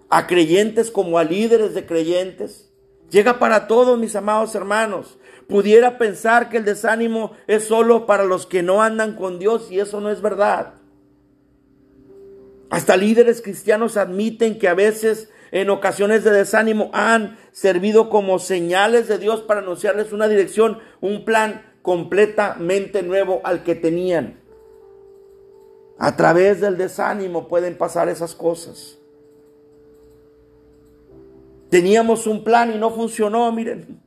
a 0.10 0.25
creyentes 0.25 0.89
como 0.89 1.19
a 1.19 1.23
líderes 1.23 1.75
de 1.75 1.86
creyentes. 1.86 2.71
Llega 3.12 3.39
para 3.39 3.67
todos, 3.67 3.97
mis 3.99 4.15
amados 4.15 4.53
hermanos. 4.55 5.19
Pudiera 5.47 5.97
pensar 5.97 6.49
que 6.49 6.58
el 6.58 6.65
desánimo 6.65 7.32
es 7.47 7.63
solo 7.63 8.05
para 8.05 8.23
los 8.23 8.45
que 8.45 8.63
no 8.63 8.82
andan 8.82 9.15
con 9.15 9.39
Dios 9.39 9.71
y 9.71 9.79
eso 9.79 10.01
no 10.01 10.10
es 10.10 10.21
verdad. 10.21 10.75
Hasta 12.69 12.97
líderes 12.97 13.41
cristianos 13.41 13.97
admiten 13.97 14.60
que 14.60 14.67
a 14.67 14.75
veces 14.75 15.29
en 15.52 15.70
ocasiones 15.70 16.24
de 16.24 16.32
desánimo 16.32 16.90
han 16.94 17.38
servido 17.52 18.10
como 18.10 18.40
señales 18.40 19.08
de 19.08 19.18
Dios 19.18 19.42
para 19.42 19.62
anunciarles 19.62 20.12
una 20.12 20.28
dirección, 20.28 20.80
un 21.02 21.26
plan 21.26 21.66
completamente 21.82 23.04
nuevo 23.04 23.42
al 23.44 23.64
que 23.64 23.76
tenían. 23.76 24.40
A 25.98 26.16
través 26.16 26.62
del 26.62 26.78
desánimo 26.78 27.48
pueden 27.48 27.78
pasar 27.78 28.10
esas 28.10 28.36
cosas. 28.36 28.98
Teníamos 31.70 32.26
un 32.26 32.44
plan 32.44 32.74
y 32.74 32.78
no 32.78 32.90
funcionó, 32.92 33.52
miren. 33.52 34.02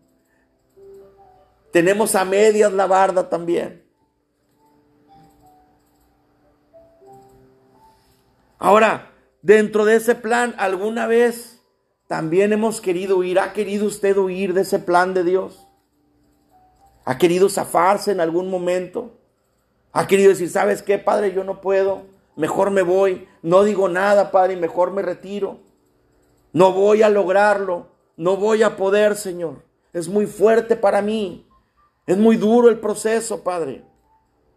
Tenemos 1.71 2.15
a 2.15 2.25
medias 2.25 2.73
la 2.73 2.87
barda 2.87 3.29
también. 3.29 3.83
Ahora, 8.59 9.12
dentro 9.43 9.85
de 9.85 9.97
ese 9.97 10.15
plan, 10.15 10.55
alguna 10.59 11.07
vez 11.07 11.63
también 12.07 12.53
hemos 12.53 12.81
querido 12.81 13.19
huir. 13.19 13.39
¿Ha 13.39 13.53
querido 13.53 13.87
usted 13.87 14.17
huir 14.17 14.55
de 14.55 14.63
ese 14.63 14.79
plan 14.79 15.15
de 15.15 15.25
Dios? 15.25 15.67
¿Ha 17.05 17.19
querido 17.19 17.49
zafarse 17.49 18.13
en 18.13 18.21
algún 18.21 18.49
momento? 18.49 19.19
Ha 19.93 20.07
querido 20.07 20.31
decir, 20.31 20.49
¿sabes 20.49 20.83
qué, 20.83 20.99
Padre? 20.99 21.33
Yo 21.33 21.45
no 21.45 21.61
puedo. 21.61 22.03
Mejor 22.37 22.71
me 22.71 22.83
voy. 22.83 23.29
No 23.43 23.65
digo 23.65 23.89
nada, 23.89 24.31
Padre, 24.31 24.55
y 24.55 24.57
mejor 24.57 24.93
me 24.93 25.03
retiro. 25.03 25.59
No 26.53 26.73
voy 26.73 27.03
a 27.03 27.09
lograrlo. 27.09 27.89
No 28.17 28.37
voy 28.37 28.63
a 28.63 28.77
poder, 28.77 29.17
Señor. 29.17 29.65
Es 29.93 30.09
muy 30.09 30.27
fuerte 30.27 30.77
para 30.77 31.03
mí. 31.03 31.47
Es 32.07 32.17
muy 32.17 32.37
duro 32.37 32.69
el 32.69 32.79
proceso, 32.79 33.43
Padre. 33.43 33.85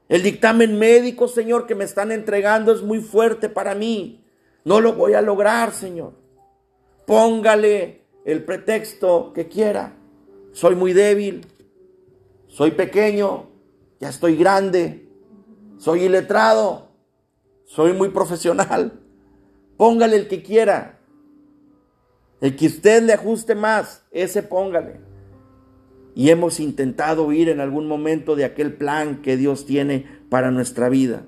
El 0.08 0.24
dictamen 0.24 0.78
médico, 0.78 1.28
Señor, 1.28 1.66
que 1.68 1.76
me 1.76 1.84
están 1.84 2.12
entregando 2.12 2.72
es 2.72 2.82
muy 2.82 3.00
fuerte 3.00 3.50
para 3.50 3.76
mí. 3.76 4.25
No 4.66 4.82
lo 4.82 4.94
voy 4.94 5.14
a 5.14 5.22
lograr, 5.22 5.72
Señor. 5.72 6.14
Póngale 7.08 8.02
el 8.26 8.44
pretexto 8.44 9.32
que 9.34 9.48
quiera. 9.48 9.94
Soy 10.52 10.76
muy 10.76 10.92
débil. 10.92 11.46
Soy 12.48 12.72
pequeño. 12.72 13.48
Ya 14.00 14.10
estoy 14.10 14.36
grande 14.36 15.06
soy 15.78 16.04
iletrado, 16.04 16.88
soy 17.66 17.94
muy 17.94 18.10
profesional. 18.10 19.02
Póngale 19.78 20.16
el 20.16 20.28
que 20.28 20.42
quiera. 20.42 21.00
El 22.42 22.56
que 22.56 22.68
usted 22.68 23.04
le 23.04 23.14
ajuste 23.14 23.56
más, 23.56 24.06
ese 24.12 24.44
póngale. 24.44 25.00
Y 26.16 26.30
hemos 26.30 26.60
intentado 26.60 27.32
ir 27.34 27.50
en 27.50 27.60
algún 27.60 27.88
momento 27.88 28.36
de 28.36 28.46
aquel 28.46 28.74
plan 28.74 29.22
que 29.22 29.36
Dios 29.36 29.66
tiene 29.66 30.08
para 30.30 30.50
nuestra 30.52 30.88
vida. 30.88 31.26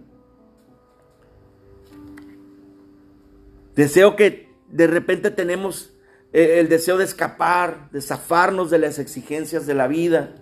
Deseo 3.77 4.17
que 4.17 4.49
de 4.67 4.87
repente 4.87 5.31
tenemos 5.31 5.93
eh, 6.33 6.59
el 6.59 6.67
deseo 6.67 6.97
de 6.97 7.05
escapar, 7.05 7.89
de 7.91 8.01
zafarnos 8.01 8.69
de 8.69 8.79
las 8.79 8.99
exigencias 8.99 9.65
de 9.65 9.73
la 9.73 9.87
vida 9.87 10.35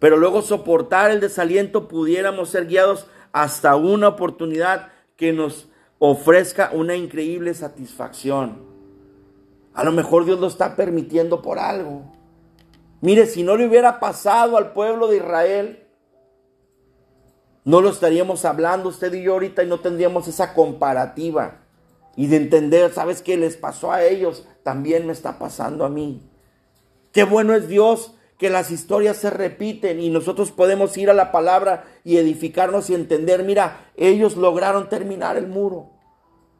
pero 0.00 0.16
luego 0.16 0.42
soportar 0.42 1.12
el 1.12 1.20
desaliento 1.20 1.86
pudiéramos 1.86 2.48
ser 2.48 2.66
guiados 2.66 3.06
hasta 3.32 3.76
una 3.76 4.08
oportunidad 4.08 4.88
que 5.14 5.32
nos 5.32 5.68
ofrezca 5.98 6.70
una 6.72 6.96
increíble 6.96 7.52
satisfacción. 7.54 8.62
A 9.74 9.84
lo 9.84 9.92
mejor 9.92 10.24
Dios 10.24 10.40
lo 10.40 10.48
está 10.48 10.74
permitiendo 10.74 11.42
por 11.42 11.58
algo. 11.58 12.10
Mire, 13.02 13.26
si 13.26 13.42
no 13.42 13.56
le 13.56 13.68
hubiera 13.68 14.00
pasado 14.00 14.56
al 14.56 14.72
pueblo 14.72 15.06
de 15.06 15.18
Israel, 15.18 15.86
no 17.64 17.82
lo 17.82 17.90
estaríamos 17.90 18.46
hablando 18.46 18.88
usted 18.88 19.12
y 19.12 19.22
yo 19.22 19.34
ahorita 19.34 19.62
y 19.62 19.66
no 19.66 19.80
tendríamos 19.80 20.26
esa 20.26 20.54
comparativa 20.54 21.59
y 22.20 22.26
de 22.26 22.36
entender, 22.36 22.92
¿sabes 22.92 23.22
qué 23.22 23.38
les 23.38 23.56
pasó 23.56 23.92
a 23.92 24.04
ellos? 24.04 24.46
También 24.62 25.06
me 25.06 25.12
está 25.14 25.38
pasando 25.38 25.86
a 25.86 25.88
mí. 25.88 26.20
Qué 27.12 27.24
bueno 27.24 27.54
es 27.54 27.66
Dios 27.66 28.14
que 28.36 28.50
las 28.50 28.70
historias 28.70 29.16
se 29.16 29.30
repiten 29.30 30.00
y 30.00 30.10
nosotros 30.10 30.52
podemos 30.52 30.94
ir 30.98 31.08
a 31.08 31.14
la 31.14 31.32
palabra 31.32 31.84
y 32.04 32.18
edificarnos 32.18 32.90
y 32.90 32.94
entender, 32.94 33.42
mira, 33.42 33.90
ellos 33.96 34.36
lograron 34.36 34.90
terminar 34.90 35.38
el 35.38 35.46
muro, 35.46 35.92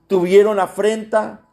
tuvieron 0.06 0.58
afrenta, 0.58 1.46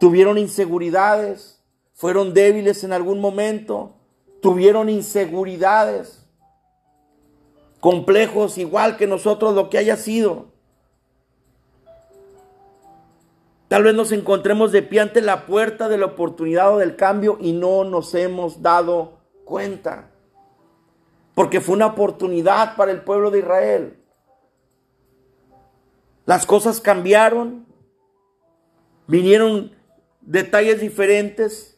tuvieron 0.00 0.36
inseguridades, 0.36 1.62
fueron 1.92 2.34
débiles 2.34 2.82
en 2.82 2.92
algún 2.92 3.20
momento, 3.20 3.98
tuvieron 4.42 4.88
inseguridades, 4.88 6.26
complejos 7.78 8.58
igual 8.58 8.96
que 8.96 9.06
nosotros 9.06 9.54
lo 9.54 9.70
que 9.70 9.78
haya 9.78 9.96
sido. 9.96 10.55
Tal 13.68 13.82
vez 13.82 13.94
nos 13.94 14.12
encontremos 14.12 14.70
de 14.70 14.82
pie 14.82 15.00
ante 15.00 15.20
la 15.20 15.46
puerta 15.46 15.88
de 15.88 15.98
la 15.98 16.06
oportunidad 16.06 16.74
o 16.74 16.78
del 16.78 16.94
cambio 16.94 17.36
y 17.40 17.52
no 17.52 17.84
nos 17.84 18.14
hemos 18.14 18.62
dado 18.62 19.18
cuenta. 19.44 20.10
Porque 21.34 21.60
fue 21.60 21.74
una 21.74 21.86
oportunidad 21.86 22.76
para 22.76 22.92
el 22.92 23.02
pueblo 23.02 23.30
de 23.30 23.40
Israel. 23.40 23.98
Las 26.26 26.46
cosas 26.46 26.80
cambiaron. 26.80 27.66
Vinieron 29.06 29.72
detalles 30.20 30.80
diferentes. 30.80 31.75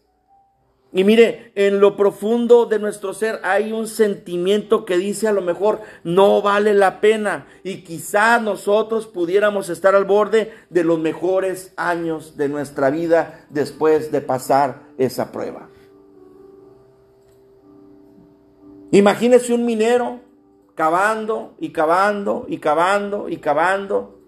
Y 0.91 1.05
mire, 1.05 1.53
en 1.55 1.81
lo 1.81 1.97
profundo 1.97 2.65
de 2.65 2.79
nuestro 2.79 3.13
ser 3.13 3.41
hay 3.43 3.73
un 3.73 3.89
sentimiento 3.89 4.87
que 4.87 4.97
dice 4.97 5.29
a 5.29 5.33
lo 5.33 5.43
mejor 5.43 5.83
no 6.03 6.41
vale 6.41 6.73
la 6.73 7.03
pena 7.03 7.47
y 7.63 7.83
quizás 7.83 8.41
nosotros 8.41 9.07
pudiéramos 9.07 9.69
estar 9.69 9.95
al 9.95 10.07
borde 10.07 10.51
de 10.71 10.85
los 10.85 10.99
mejores 10.99 11.75
años 11.77 12.39
de 12.39 12.49
nuestra 12.49 12.89
vida 12.89 13.45
después 13.51 14.11
de 14.11 14.23
pasar 14.23 14.81
esa 14.97 15.31
prueba. 15.31 15.69
Imagínese 18.91 19.53
un 19.53 19.67
minero 19.67 20.21
cavando 20.75 21.55
y 21.59 21.71
cavando 21.71 22.47
y 22.49 22.59
cavando 22.59 23.29
y 23.29 23.37
cavando 23.37 24.21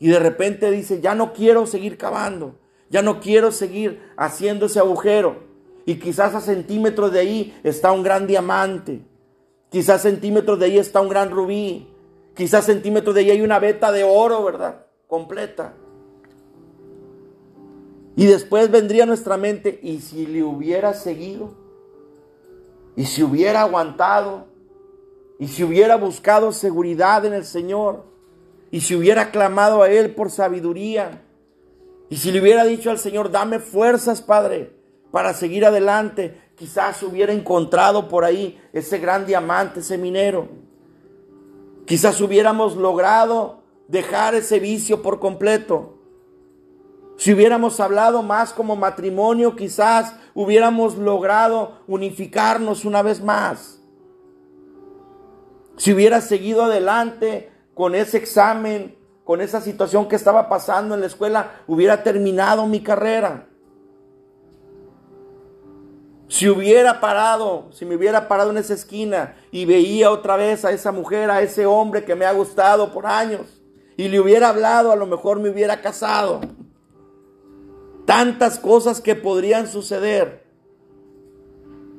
y 0.00 0.08
de 0.08 0.18
repente 0.18 0.68
dice, 0.72 1.00
ya 1.00 1.14
no 1.14 1.32
quiero 1.32 1.64
seguir 1.64 1.96
cavando, 1.96 2.56
ya 2.90 3.02
no 3.02 3.20
quiero 3.20 3.52
seguir 3.52 4.02
haciendo 4.16 4.66
ese 4.66 4.80
agujero. 4.80 5.51
Y 5.84 5.96
quizás 5.96 6.34
a 6.34 6.40
centímetros 6.40 7.12
de 7.12 7.20
ahí 7.20 7.60
está 7.64 7.92
un 7.92 8.02
gran 8.02 8.26
diamante, 8.26 9.00
quizás 9.70 9.96
a 9.96 10.10
centímetros 10.10 10.58
de 10.58 10.66
ahí 10.66 10.78
está 10.78 11.00
un 11.00 11.08
gran 11.08 11.30
rubí, 11.30 11.88
quizás 12.34 12.64
a 12.64 12.72
centímetros 12.72 13.14
de 13.14 13.22
ahí 13.22 13.30
hay 13.30 13.40
una 13.40 13.58
veta 13.58 13.90
de 13.90 14.04
oro, 14.04 14.44
¿verdad? 14.44 14.86
Completa. 15.08 15.74
Y 18.14 18.26
después 18.26 18.70
vendría 18.70 19.06
nuestra 19.06 19.36
mente, 19.36 19.80
¿y 19.82 20.00
si 20.00 20.26
le 20.26 20.42
hubiera 20.42 20.94
seguido? 20.94 21.54
Y 22.94 23.06
si 23.06 23.22
hubiera 23.22 23.62
aguantado, 23.62 24.46
y 25.38 25.48
si 25.48 25.64
hubiera 25.64 25.96
buscado 25.96 26.52
seguridad 26.52 27.24
en 27.24 27.32
el 27.32 27.44
Señor, 27.44 28.04
y 28.70 28.80
si 28.80 28.94
hubiera 28.94 29.30
clamado 29.30 29.82
a 29.82 29.90
Él 29.90 30.14
por 30.14 30.30
sabiduría, 30.30 31.22
y 32.10 32.18
si 32.18 32.30
le 32.30 32.40
hubiera 32.40 32.64
dicho 32.64 32.90
al 32.90 32.98
Señor, 32.98 33.30
dame 33.30 33.58
fuerzas, 33.58 34.20
Padre, 34.20 34.76
para 35.12 35.34
seguir 35.34 35.64
adelante, 35.64 36.40
quizás 36.56 37.02
hubiera 37.02 37.32
encontrado 37.32 38.08
por 38.08 38.24
ahí 38.24 38.60
ese 38.72 38.98
gran 38.98 39.26
diamante, 39.26 39.80
ese 39.80 39.98
minero. 39.98 40.48
Quizás 41.86 42.20
hubiéramos 42.20 42.76
logrado 42.76 43.62
dejar 43.88 44.34
ese 44.34 44.58
vicio 44.58 45.02
por 45.02 45.20
completo. 45.20 45.98
Si 47.18 47.32
hubiéramos 47.32 47.78
hablado 47.78 48.22
más 48.22 48.54
como 48.54 48.74
matrimonio, 48.74 49.54
quizás 49.54 50.14
hubiéramos 50.34 50.96
logrado 50.96 51.82
unificarnos 51.86 52.86
una 52.86 53.02
vez 53.02 53.22
más. 53.22 53.80
Si 55.76 55.92
hubiera 55.92 56.22
seguido 56.22 56.64
adelante 56.64 57.52
con 57.74 57.94
ese 57.94 58.16
examen, 58.16 58.96
con 59.24 59.42
esa 59.42 59.60
situación 59.60 60.08
que 60.08 60.16
estaba 60.16 60.48
pasando 60.48 60.94
en 60.94 61.00
la 61.00 61.06
escuela, 61.06 61.62
hubiera 61.66 62.02
terminado 62.02 62.66
mi 62.66 62.82
carrera. 62.82 63.48
Si 66.32 66.48
hubiera 66.48 66.98
parado, 66.98 67.68
si 67.72 67.84
me 67.84 67.94
hubiera 67.94 68.26
parado 68.26 68.52
en 68.52 68.56
esa 68.56 68.72
esquina 68.72 69.36
y 69.50 69.66
veía 69.66 70.10
otra 70.10 70.36
vez 70.36 70.64
a 70.64 70.72
esa 70.72 70.90
mujer, 70.90 71.30
a 71.30 71.42
ese 71.42 71.66
hombre 71.66 72.06
que 72.06 72.14
me 72.14 72.24
ha 72.24 72.32
gustado 72.32 72.90
por 72.90 73.04
años, 73.04 73.60
y 73.98 74.08
le 74.08 74.18
hubiera 74.18 74.48
hablado, 74.48 74.92
a 74.92 74.96
lo 74.96 75.06
mejor 75.06 75.40
me 75.40 75.50
hubiera 75.50 75.82
casado. 75.82 76.40
Tantas 78.06 78.58
cosas 78.58 79.02
que 79.02 79.14
podrían 79.14 79.66
suceder 79.68 80.46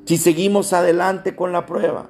si 0.05 0.17
seguimos 0.17 0.73
adelante 0.73 1.35
con 1.35 1.51
la 1.51 1.67
prueba, 1.67 2.09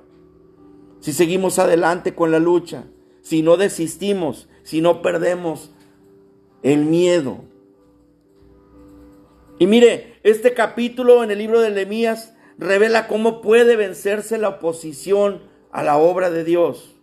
si 1.02 1.12
seguimos 1.12 1.60
adelante 1.60 2.16
con 2.16 2.32
la 2.32 2.40
lucha, 2.40 2.86
si 3.22 3.42
no 3.42 3.58
desistimos, 3.58 4.48
si 4.64 4.80
no 4.80 5.02
perdemos 5.02 5.72
el 6.62 6.86
miedo. 6.86 7.40
Y 9.64 9.68
mire, 9.68 10.20
este 10.24 10.54
capítulo 10.54 11.24
en 11.24 11.32
el 11.32 11.38
libro 11.38 11.62
de 11.62 11.72
Nehemías 11.72 12.34
revela 12.58 13.08
cómo 13.08 13.40
puede 13.40 13.78
vencerse 13.78 14.38
la 14.38 14.50
oposición 14.50 15.42
a 15.72 15.84
la 15.84 15.96
obra 15.96 16.30
de 16.30 16.44
Dios. 16.44 16.98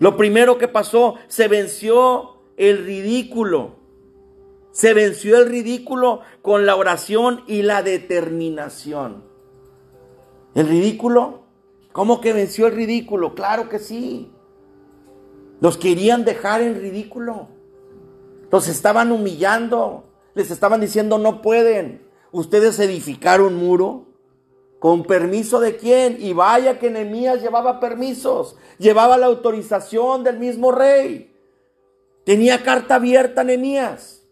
Lo 0.00 0.18
primero 0.18 0.58
que 0.58 0.68
pasó, 0.68 1.14
se 1.28 1.48
venció 1.48 2.42
el 2.58 2.84
ridículo. 2.84 3.76
Se 4.70 4.92
venció 4.92 5.38
el 5.38 5.48
ridículo 5.48 6.20
con 6.42 6.66
la 6.66 6.76
oración 6.76 7.42
y 7.46 7.62
la 7.62 7.82
determinación. 7.82 9.24
¿El 10.54 10.68
ridículo? 10.68 11.44
¿Cómo 11.92 12.20
que 12.20 12.34
venció 12.34 12.66
el 12.66 12.74
ridículo? 12.74 13.34
Claro 13.34 13.70
que 13.70 13.78
sí. 13.78 14.30
Los 15.58 15.78
querían 15.78 16.26
dejar 16.26 16.60
en 16.60 16.78
ridículo. 16.78 17.48
Los 18.50 18.68
estaban 18.68 19.10
humillando 19.10 20.06
les 20.36 20.50
estaban 20.50 20.82
diciendo 20.82 21.16
no 21.18 21.40
pueden. 21.40 22.06
Ustedes 22.30 22.78
edificar 22.78 23.40
un 23.40 23.56
muro. 23.56 24.04
¿Con 24.78 25.04
permiso 25.04 25.58
de 25.58 25.78
quién? 25.78 26.18
Y 26.20 26.34
vaya 26.34 26.78
que 26.78 26.90
Nehemías 26.90 27.40
llevaba 27.40 27.80
permisos, 27.80 28.56
llevaba 28.78 29.16
la 29.16 29.26
autorización 29.26 30.22
del 30.22 30.38
mismo 30.38 30.70
rey. 30.70 31.34
Tenía 32.24 32.62
carta 32.62 32.96
abierta 32.96 33.42
Nehemías. 33.42 34.22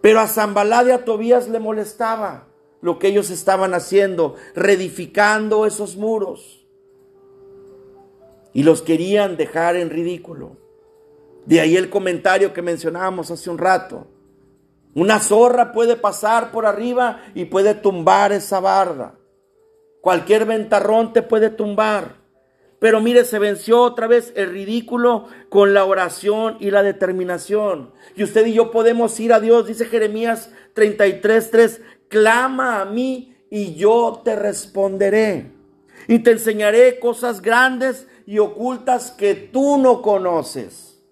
Pero 0.00 0.20
a 0.20 0.26
Zambalá 0.26 0.82
y 0.84 0.90
a 0.92 1.04
Tobías 1.04 1.48
le 1.48 1.60
molestaba 1.60 2.48
lo 2.80 2.98
que 2.98 3.08
ellos 3.08 3.28
estaban 3.28 3.74
haciendo, 3.74 4.36
reedificando 4.54 5.66
esos 5.66 5.96
muros. 5.96 6.66
Y 8.54 8.62
los 8.62 8.80
querían 8.80 9.36
dejar 9.36 9.76
en 9.76 9.90
ridículo. 9.90 10.56
De 11.44 11.60
ahí 11.60 11.76
el 11.76 11.90
comentario 11.90 12.54
que 12.54 12.62
mencionábamos 12.62 13.30
hace 13.30 13.50
un 13.50 13.58
rato. 13.58 14.06
Una 14.94 15.20
zorra 15.20 15.72
puede 15.72 15.96
pasar 15.96 16.50
por 16.50 16.66
arriba 16.66 17.22
y 17.34 17.44
puede 17.46 17.74
tumbar 17.74 18.32
esa 18.32 18.60
barda. 18.60 19.14
Cualquier 20.00 20.44
ventarrón 20.44 21.12
te 21.12 21.22
puede 21.22 21.50
tumbar. 21.50 22.16
Pero 22.78 23.00
mire, 23.00 23.24
se 23.24 23.38
venció 23.38 23.82
otra 23.82 24.06
vez 24.06 24.32
el 24.36 24.50
ridículo 24.50 25.26
con 25.48 25.74
la 25.74 25.84
oración 25.84 26.56
y 26.60 26.70
la 26.70 26.82
determinación. 26.82 27.92
Y 28.14 28.22
usted 28.22 28.46
y 28.46 28.54
yo 28.54 28.70
podemos 28.70 29.18
ir 29.18 29.32
a 29.32 29.40
Dios, 29.40 29.66
dice 29.66 29.84
Jeremías 29.84 30.52
33:3, 30.74 31.80
clama 32.08 32.80
a 32.80 32.84
mí 32.84 33.36
y 33.50 33.74
yo 33.74 34.22
te 34.24 34.36
responderé. 34.36 35.52
Y 36.06 36.20
te 36.20 36.30
enseñaré 36.32 37.00
cosas 37.00 37.42
grandes 37.42 38.06
y 38.26 38.38
ocultas 38.38 39.10
que 39.10 39.34
tú 39.34 39.78
no 39.78 40.00
conoces. 40.00 41.02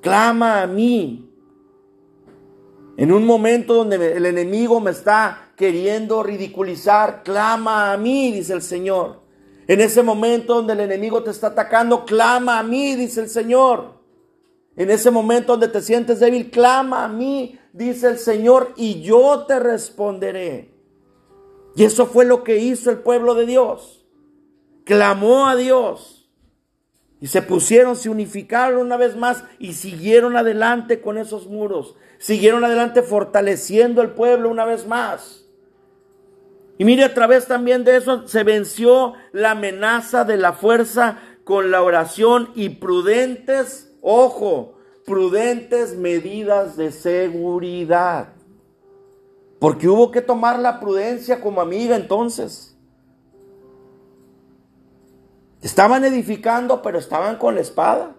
Clama 0.00 0.62
a 0.62 0.66
mí 0.66 1.31
en 2.96 3.12
un 3.12 3.24
momento 3.24 3.74
donde 3.74 4.16
el 4.16 4.26
enemigo 4.26 4.80
me 4.80 4.90
está 4.90 5.52
queriendo 5.56 6.22
ridiculizar, 6.22 7.22
clama 7.22 7.92
a 7.92 7.96
mí, 7.96 8.32
dice 8.32 8.52
el 8.52 8.62
Señor. 8.62 9.22
En 9.66 9.80
ese 9.80 10.02
momento 10.02 10.54
donde 10.54 10.74
el 10.74 10.80
enemigo 10.80 11.22
te 11.22 11.30
está 11.30 11.48
atacando, 11.48 12.04
clama 12.04 12.58
a 12.58 12.62
mí, 12.62 12.94
dice 12.94 13.20
el 13.20 13.28
Señor. 13.28 14.00
En 14.76 14.90
ese 14.90 15.10
momento 15.10 15.52
donde 15.52 15.68
te 15.68 15.80
sientes 15.80 16.20
débil, 16.20 16.50
clama 16.50 17.04
a 17.04 17.08
mí, 17.08 17.58
dice 17.72 18.08
el 18.08 18.18
Señor, 18.18 18.72
y 18.76 19.02
yo 19.02 19.44
te 19.46 19.58
responderé. 19.58 20.74
Y 21.74 21.84
eso 21.84 22.06
fue 22.06 22.24
lo 22.24 22.44
que 22.44 22.58
hizo 22.58 22.90
el 22.90 22.98
pueblo 22.98 23.34
de 23.34 23.46
Dios. 23.46 24.04
Clamó 24.84 25.46
a 25.46 25.56
Dios. 25.56 26.21
Y 27.22 27.28
se 27.28 27.40
pusieron, 27.40 27.96
se 27.96 28.10
unificaron 28.10 28.82
una 28.82 28.98
vez 28.98 29.16
más 29.16 29.44
y 29.58 29.72
siguieron 29.72 30.36
adelante 30.36 31.00
con 31.00 31.16
esos 31.16 31.46
muros 31.46 31.96
siguieron 32.22 32.64
adelante 32.64 33.02
fortaleciendo 33.02 34.00
el 34.00 34.10
pueblo 34.10 34.48
una 34.48 34.64
vez 34.64 34.86
más. 34.86 35.44
Y 36.78 36.84
mire, 36.84 37.02
a 37.02 37.14
través 37.14 37.46
también 37.48 37.82
de 37.82 37.96
eso 37.96 38.28
se 38.28 38.44
venció 38.44 39.14
la 39.32 39.50
amenaza 39.50 40.24
de 40.24 40.36
la 40.36 40.52
fuerza 40.52 41.18
con 41.42 41.72
la 41.72 41.82
oración 41.82 42.50
y 42.54 42.68
prudentes, 42.70 43.92
ojo, 44.00 44.78
prudentes 45.04 45.96
medidas 45.96 46.76
de 46.76 46.92
seguridad. 46.92 48.34
Porque 49.58 49.88
hubo 49.88 50.12
que 50.12 50.22
tomar 50.22 50.60
la 50.60 50.78
prudencia 50.78 51.40
como 51.40 51.60
amiga 51.60 51.96
entonces. 51.96 52.71
Estaban 55.62 56.04
edificando, 56.04 56.82
pero 56.82 56.98
estaban 56.98 57.36
con 57.36 57.54
la 57.54 57.60
espada. 57.60 58.16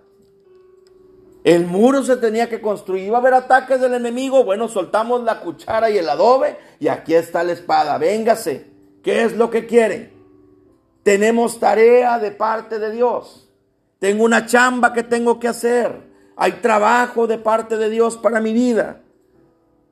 El 1.44 1.66
muro 1.66 2.04
se 2.04 2.16
tenía 2.18 2.48
que 2.48 2.62
construir. 2.62 3.04
Iba 3.04 3.18
a 3.18 3.22
haber 3.22 3.34
ataques 3.34 3.82
del 3.82 3.94
enemigo. 3.94 4.46
Bueno, 4.46 4.70
soltamos 4.70 5.24
la 5.24 5.42
cuchara 5.42 5.90
y 5.90 5.98
el 5.98 6.10
adobe 6.10 6.58
y 6.80 6.88
aquí 6.88 7.14
está 7.14 7.44
la 7.44 7.52
espada. 7.52 7.98
Véngase. 7.98 8.72
¿Qué 9.04 9.24
es 9.24 9.36
lo 9.36 9.50
que 9.50 9.66
quiere? 9.66 10.14
Tenemos 11.04 11.60
tarea 11.60 12.18
de 12.18 12.32
parte 12.32 12.80
de 12.80 12.92
Dios. 12.92 13.50
Tengo 14.00 14.24
una 14.24 14.46
chamba 14.46 14.94
que 14.94 15.04
tengo 15.04 15.38
que 15.40 15.50
hacer. 15.50 16.14
Hay 16.38 16.54
trabajo 16.54 17.28
de 17.28 17.38
parte 17.38 17.78
de 17.78 17.90
Dios 17.90 18.18
para 18.18 18.40
mi 18.40 18.54
vida. 18.54 19.02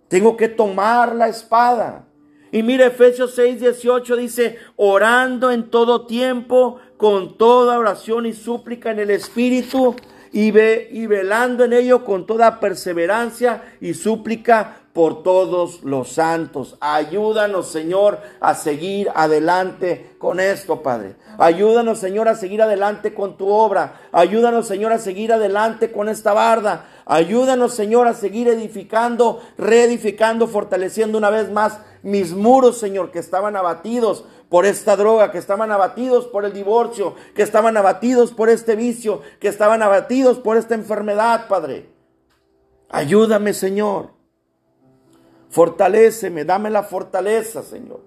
Tengo 0.07 0.37
que 0.37 0.47
tomar 0.47 1.13
la 1.15 1.27
espada. 1.27 2.07
Y 2.51 2.63
mire, 2.63 2.87
Efesios 2.87 3.33
6, 3.35 3.59
18 3.61 4.15
dice, 4.17 4.57
orando 4.75 5.51
en 5.51 5.69
todo 5.69 6.05
tiempo, 6.05 6.79
con 7.01 7.35
toda 7.35 7.79
oración 7.79 8.27
y 8.27 8.33
súplica 8.33 8.91
en 8.91 8.99
el 8.99 9.09
Espíritu, 9.09 9.95
y, 10.31 10.51
ve, 10.51 10.87
y 10.91 11.07
velando 11.07 11.65
en 11.65 11.73
ello 11.73 12.05
con 12.05 12.27
toda 12.27 12.59
perseverancia 12.59 13.63
y 13.81 13.95
súplica 13.95 14.77
por 14.93 15.23
todos 15.23 15.81
los 15.83 16.11
santos. 16.11 16.77
Ayúdanos, 16.79 17.71
Señor, 17.71 18.19
a 18.39 18.53
seguir 18.53 19.09
adelante 19.15 20.11
con 20.19 20.39
esto, 20.39 20.83
Padre. 20.83 21.15
Ayúdanos, 21.39 21.97
Señor, 21.97 22.27
a 22.27 22.35
seguir 22.35 22.61
adelante 22.61 23.15
con 23.15 23.35
tu 23.35 23.47
obra. 23.47 24.01
Ayúdanos, 24.11 24.67
Señor, 24.67 24.91
a 24.91 24.99
seguir 24.99 25.33
adelante 25.33 25.91
con 25.91 26.07
esta 26.07 26.33
barda. 26.33 26.85
Ayúdanos, 27.07 27.73
Señor, 27.73 28.07
a 28.07 28.13
seguir 28.13 28.47
edificando, 28.47 29.41
reedificando, 29.57 30.45
fortaleciendo 30.45 31.17
una 31.17 31.31
vez 31.31 31.51
más 31.51 31.79
mis 32.03 32.33
muros, 32.33 32.77
Señor, 32.77 33.11
que 33.11 33.19
estaban 33.19 33.55
abatidos 33.55 34.25
por 34.51 34.65
esta 34.65 34.97
droga, 34.97 35.31
que 35.31 35.37
estaban 35.37 35.71
abatidos 35.71 36.27
por 36.27 36.43
el 36.43 36.51
divorcio, 36.51 37.15
que 37.33 37.41
estaban 37.41 37.77
abatidos 37.77 38.33
por 38.33 38.49
este 38.49 38.75
vicio, 38.75 39.21
que 39.39 39.47
estaban 39.47 39.81
abatidos 39.81 40.39
por 40.39 40.57
esta 40.57 40.75
enfermedad, 40.75 41.47
Padre. 41.47 41.89
Ayúdame, 42.89 43.53
Señor. 43.53 44.09
Fortaléceme, 45.49 46.43
dame 46.43 46.69
la 46.69 46.83
fortaleza, 46.83 47.63
Señor. 47.63 48.01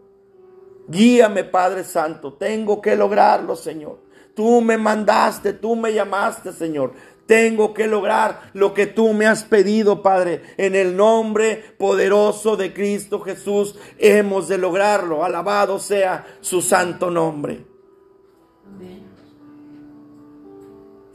Guíame, 0.86 1.44
Padre 1.44 1.82
Santo. 1.82 2.34
Tengo 2.34 2.82
que 2.82 2.94
lograrlo, 2.94 3.56
Señor. 3.56 4.00
Tú 4.34 4.60
me 4.60 4.76
mandaste, 4.76 5.54
tú 5.54 5.74
me 5.74 5.94
llamaste, 5.94 6.52
Señor. 6.52 6.92
Tengo 7.26 7.72
que 7.72 7.86
lograr 7.86 8.50
lo 8.52 8.74
que 8.74 8.86
tú 8.86 9.14
me 9.14 9.26
has 9.26 9.44
pedido, 9.44 10.02
Padre. 10.02 10.42
En 10.58 10.74
el 10.74 10.96
nombre 10.96 11.64
poderoso 11.78 12.56
de 12.56 12.74
Cristo 12.74 13.20
Jesús 13.20 13.76
hemos 13.98 14.48
de 14.48 14.58
lograrlo. 14.58 15.24
Alabado 15.24 15.78
sea 15.78 16.26
su 16.40 16.60
santo 16.60 17.10
nombre. 17.10 17.64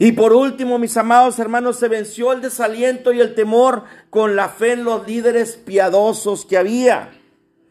Y 0.02 0.12
por 0.12 0.32
último, 0.32 0.78
mis 0.78 0.96
amados 0.96 1.38
hermanos, 1.38 1.76
se 1.76 1.86
venció 1.86 2.32
el 2.32 2.40
desaliento 2.40 3.12
y 3.12 3.20
el 3.20 3.34
temor 3.34 3.84
con 4.08 4.34
la 4.34 4.48
fe 4.48 4.72
en 4.72 4.82
los 4.82 5.06
líderes 5.06 5.58
piadosos 5.58 6.46
que 6.46 6.56
había, 6.56 7.10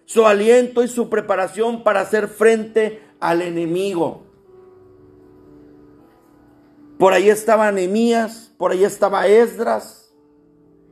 su 0.05 0.27
aliento 0.27 0.83
y 0.83 0.87
su 0.87 1.09
preparación 1.09 1.83
para 1.83 2.01
hacer 2.01 2.27
frente 2.27 3.01
al 3.19 3.41
enemigo. 3.41 4.28
Por 6.99 7.13
ahí 7.13 7.29
estaba 7.29 7.71
Nehemías, 7.71 8.51
por 8.57 8.73
ahí 8.73 8.83
estaba 8.83 9.25
Esdras, 9.25 10.11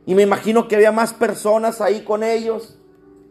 y 0.06 0.14
me 0.14 0.22
imagino 0.22 0.66
que 0.66 0.74
había 0.74 0.90
más 0.90 1.12
personas 1.12 1.82
ahí 1.82 2.00
con 2.00 2.22
ellos. 2.22 2.78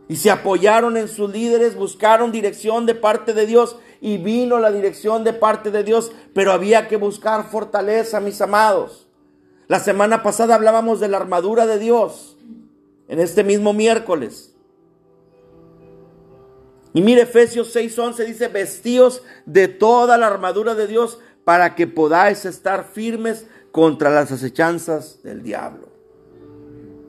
Y 0.07 0.17
se 0.17 0.29
apoyaron 0.29 0.95
en 0.95 1.07
sus 1.07 1.31
líderes, 1.31 1.75
buscaron 1.75 2.31
dirección 2.31 2.85
de 2.85 2.93
parte 2.93 3.33
de 3.33 3.47
Dios 3.47 3.77
y 3.99 4.19
vino 4.19 4.59
la 4.59 4.71
dirección 4.71 5.23
de 5.23 5.33
parte 5.33 5.71
de 5.71 5.83
Dios, 5.83 6.11
pero 6.35 6.51
había 6.51 6.87
que 6.87 6.97
buscar 6.97 7.49
fortaleza, 7.49 8.19
mis 8.19 8.39
amados. 8.41 9.07
La 9.67 9.79
semana 9.79 10.21
pasada 10.21 10.53
hablábamos 10.53 10.99
de 10.99 11.07
la 11.07 11.17
armadura 11.17 11.65
de 11.65 11.79
Dios, 11.79 12.37
en 13.07 13.19
este 13.19 13.43
mismo 13.43 13.73
miércoles. 13.73 14.53
Y 16.93 17.01
mire, 17.01 17.23
Efesios 17.23 17.75
6:11 17.75 18.25
dice, 18.25 18.49
vestíos 18.49 19.23
de 19.47 19.67
toda 19.67 20.17
la 20.19 20.27
armadura 20.27 20.75
de 20.75 20.85
Dios 20.85 21.19
para 21.47 21.75
que 21.75 21.87
podáis 21.87 22.43
estar 22.43 22.83
firmes 22.83 23.47
contra 23.71 24.09
las 24.09 24.33
acechanzas 24.33 25.23
del 25.23 25.43
diablo. 25.43 25.87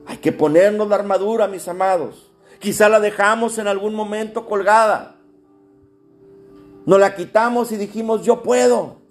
Hay 0.05 0.15
que 0.19 0.31
ponernos 0.31 0.87
la 0.87 0.95
armadura, 0.95 1.49
mis 1.49 1.67
amados. 1.67 2.31
Quizá 2.59 2.87
la 2.87 3.01
dejamos 3.01 3.57
en 3.57 3.67
algún 3.67 3.93
momento 3.93 4.45
colgada. 4.45 5.17
Nos 6.85 7.01
la 7.01 7.17
quitamos 7.17 7.73
y 7.73 7.75
dijimos, 7.75 8.23
yo 8.23 8.41
puedo. 8.41 9.01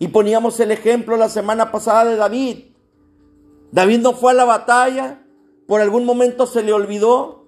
Y 0.00 0.08
poníamos 0.08 0.58
el 0.58 0.72
ejemplo 0.72 1.16
la 1.16 1.28
semana 1.28 1.70
pasada 1.70 2.06
de 2.06 2.16
David. 2.16 2.64
David 3.70 4.00
no 4.00 4.12
fue 4.12 4.32
a 4.32 4.34
la 4.34 4.44
batalla, 4.44 5.22
por 5.68 5.80
algún 5.80 6.04
momento 6.04 6.48
se 6.48 6.64
le 6.64 6.72
olvidó 6.72 7.44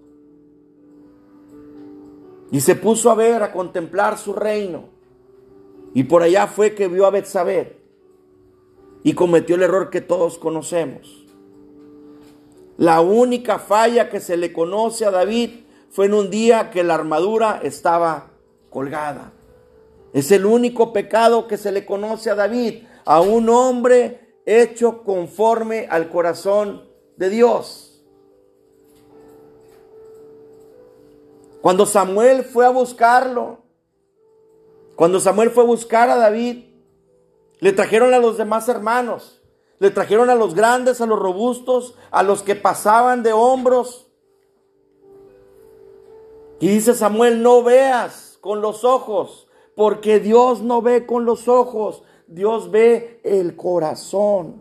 y 2.53 2.61
se 2.61 2.77
puso 2.77 3.11
a 3.11 3.17
ver, 3.17 3.43
a 3.43 3.51
contemplar 3.51 4.17
su 4.17 4.33
reino. 4.33 4.97
Y 5.95 6.05
por 6.05 6.23
allá 6.23 6.47
fue 6.47 6.75
que 6.75 6.89
vio 6.89 7.07
a 7.07 7.11
Betsabé 7.11 7.79
y 9.03 9.15
cometió 9.15 9.57
el 9.57 9.63
error 9.63 9.91
que 9.91 10.01
todos 10.01 10.39
conocemos. 10.39 11.27
La 12.77 13.01
única 13.01 13.59
falla 13.59 14.09
que 14.09 14.21
se 14.21 14.37
le 14.37 14.53
conoce 14.53 15.05
a 15.05 15.11
David 15.11 15.51
fue 15.91 16.07
en 16.07 16.15
un 16.15 16.31
día 16.31 16.71
que 16.71 16.85
la 16.85 16.95
armadura 16.95 17.61
estaba 17.63 18.31
colgada. 18.71 19.33
Es 20.13 20.31
el 20.31 20.47
único 20.47 20.93
pecado 20.93 21.49
que 21.49 21.57
se 21.57 21.73
le 21.73 21.85
conoce 21.85 22.31
a 22.31 22.35
David, 22.35 22.85
a 23.05 23.21
un 23.21 23.49
hombre 23.49 24.41
hecho 24.47 25.03
conforme 25.03 25.87
al 25.91 26.09
corazón 26.09 26.89
de 27.17 27.31
Dios. 27.31 28.03
Cuando 31.61 31.85
Samuel 31.85 32.45
fue 32.45 32.65
a 32.65 32.71
buscarlo, 32.71 33.59
cuando 34.99 35.21
Samuel 35.21 35.51
fue 35.51 35.63
a 35.63 35.67
buscar 35.67 36.11
a 36.11 36.17
David, 36.17 36.65
le 37.61 37.73
trajeron 37.73 38.15
a 38.15 38.19
los 38.19 38.37
demás 38.37 38.69
hermanos. 38.69 39.41
Le 39.79 39.93
trajeron 39.93 40.29
a 40.29 40.35
los 40.35 40.57
grandes, 40.57 41.01
a 41.01 41.07
los 41.07 41.21
robustos, 41.21 41.95
a 42.11 42.25
los 42.25 42.43
que 42.43 42.57
pasaban 42.57 43.23
de 43.23 43.33
hombros. 43.33 44.09
Y 46.59 46.67
dice 46.67 46.95
Samuel, 46.95 47.45
no 47.45 47.63
veas 47.63 48.39
con 48.41 48.61
los 48.61 48.83
ojos, 48.83 49.47
porque 49.77 50.19
Dios 50.19 50.63
no 50.63 50.83
ve 50.83 51.07
con 51.07 51.25
los 51.25 51.47
ojos, 51.47 52.03
Dios 52.27 52.73
ve 52.73 53.21
el 53.23 53.55
corazón. 53.55 54.61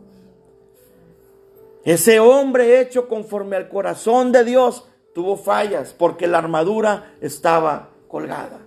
Ese 1.84 2.20
hombre 2.20 2.80
hecho 2.80 3.10
conforme 3.10 3.56
al 3.56 3.70
corazón 3.70 4.32
de 4.32 4.44
Dios 4.44 4.88
tuvo 5.16 5.36
fallas 5.36 5.96
porque 5.98 6.28
la 6.28 6.38
armadura 6.38 7.16
estaba 7.22 7.90
colgada. 8.08 8.67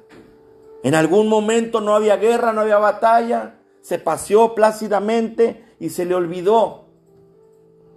En 0.83 0.95
algún 0.95 1.29
momento 1.29 1.81
no 1.81 1.95
había 1.95 2.17
guerra, 2.17 2.53
no 2.53 2.63
había 2.63 2.79
batalla, 2.79 3.57
se 3.83 3.99
paseó 3.99 4.55
plácidamente 4.55 5.65
y 5.79 5.91
se 5.91 6.05
le 6.05 6.15
olvidó 6.15 6.87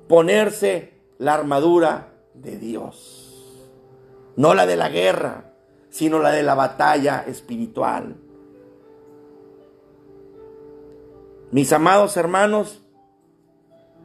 ponerse 0.07 0.93
la 1.17 1.33
armadura 1.33 2.13
de 2.33 2.57
Dios. 2.57 3.61
No 4.35 4.53
la 4.53 4.65
de 4.65 4.75
la 4.75 4.89
guerra, 4.89 5.53
sino 5.89 6.19
la 6.19 6.31
de 6.31 6.43
la 6.43 6.55
batalla 6.55 7.23
espiritual. 7.27 8.15
Mis 11.51 11.71
amados 11.71 12.17
hermanos, 12.17 12.81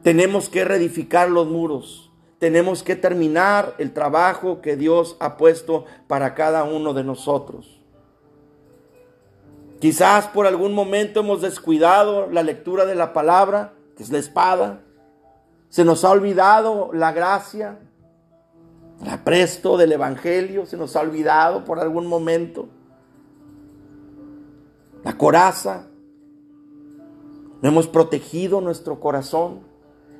tenemos 0.03 0.49
que 0.49 0.63
reedificar 0.63 1.29
los 1.29 1.47
muros. 1.47 2.11
Tenemos 2.37 2.83
que 2.83 2.95
terminar 2.95 3.73
el 3.79 3.91
trabajo 3.91 4.61
que 4.61 4.77
Dios 4.77 5.17
ha 5.19 5.35
puesto 5.35 5.85
para 6.07 6.35
cada 6.35 6.63
uno 6.63 6.93
de 6.93 7.03
nosotros. 7.03 7.78
Quizás 9.79 10.27
por 10.27 10.45
algún 10.45 10.73
momento 10.73 11.21
hemos 11.21 11.41
descuidado 11.41 12.27
la 12.27 12.43
lectura 12.43 12.85
de 12.85 12.95
la 12.95 13.13
palabra, 13.13 13.73
que 13.95 14.03
es 14.03 14.11
la 14.11 14.17
espada. 14.17 14.81
Se 15.69 15.85
nos 15.85 16.03
ha 16.03 16.11
olvidado 16.11 16.91
la 16.93 17.13
gracia, 17.13 17.79
el 19.01 19.09
apresto 19.09 19.77
del 19.77 19.93
Evangelio, 19.93 20.65
se 20.65 20.75
nos 20.75 20.95
ha 20.95 21.01
olvidado 21.01 21.63
por 21.63 21.79
algún 21.79 22.07
momento. 22.07 22.67
La 25.03 25.17
coraza. 25.17 25.87
No 27.61 27.69
hemos 27.69 27.87
protegido 27.87 28.59
nuestro 28.59 28.99
corazón. 28.99 29.61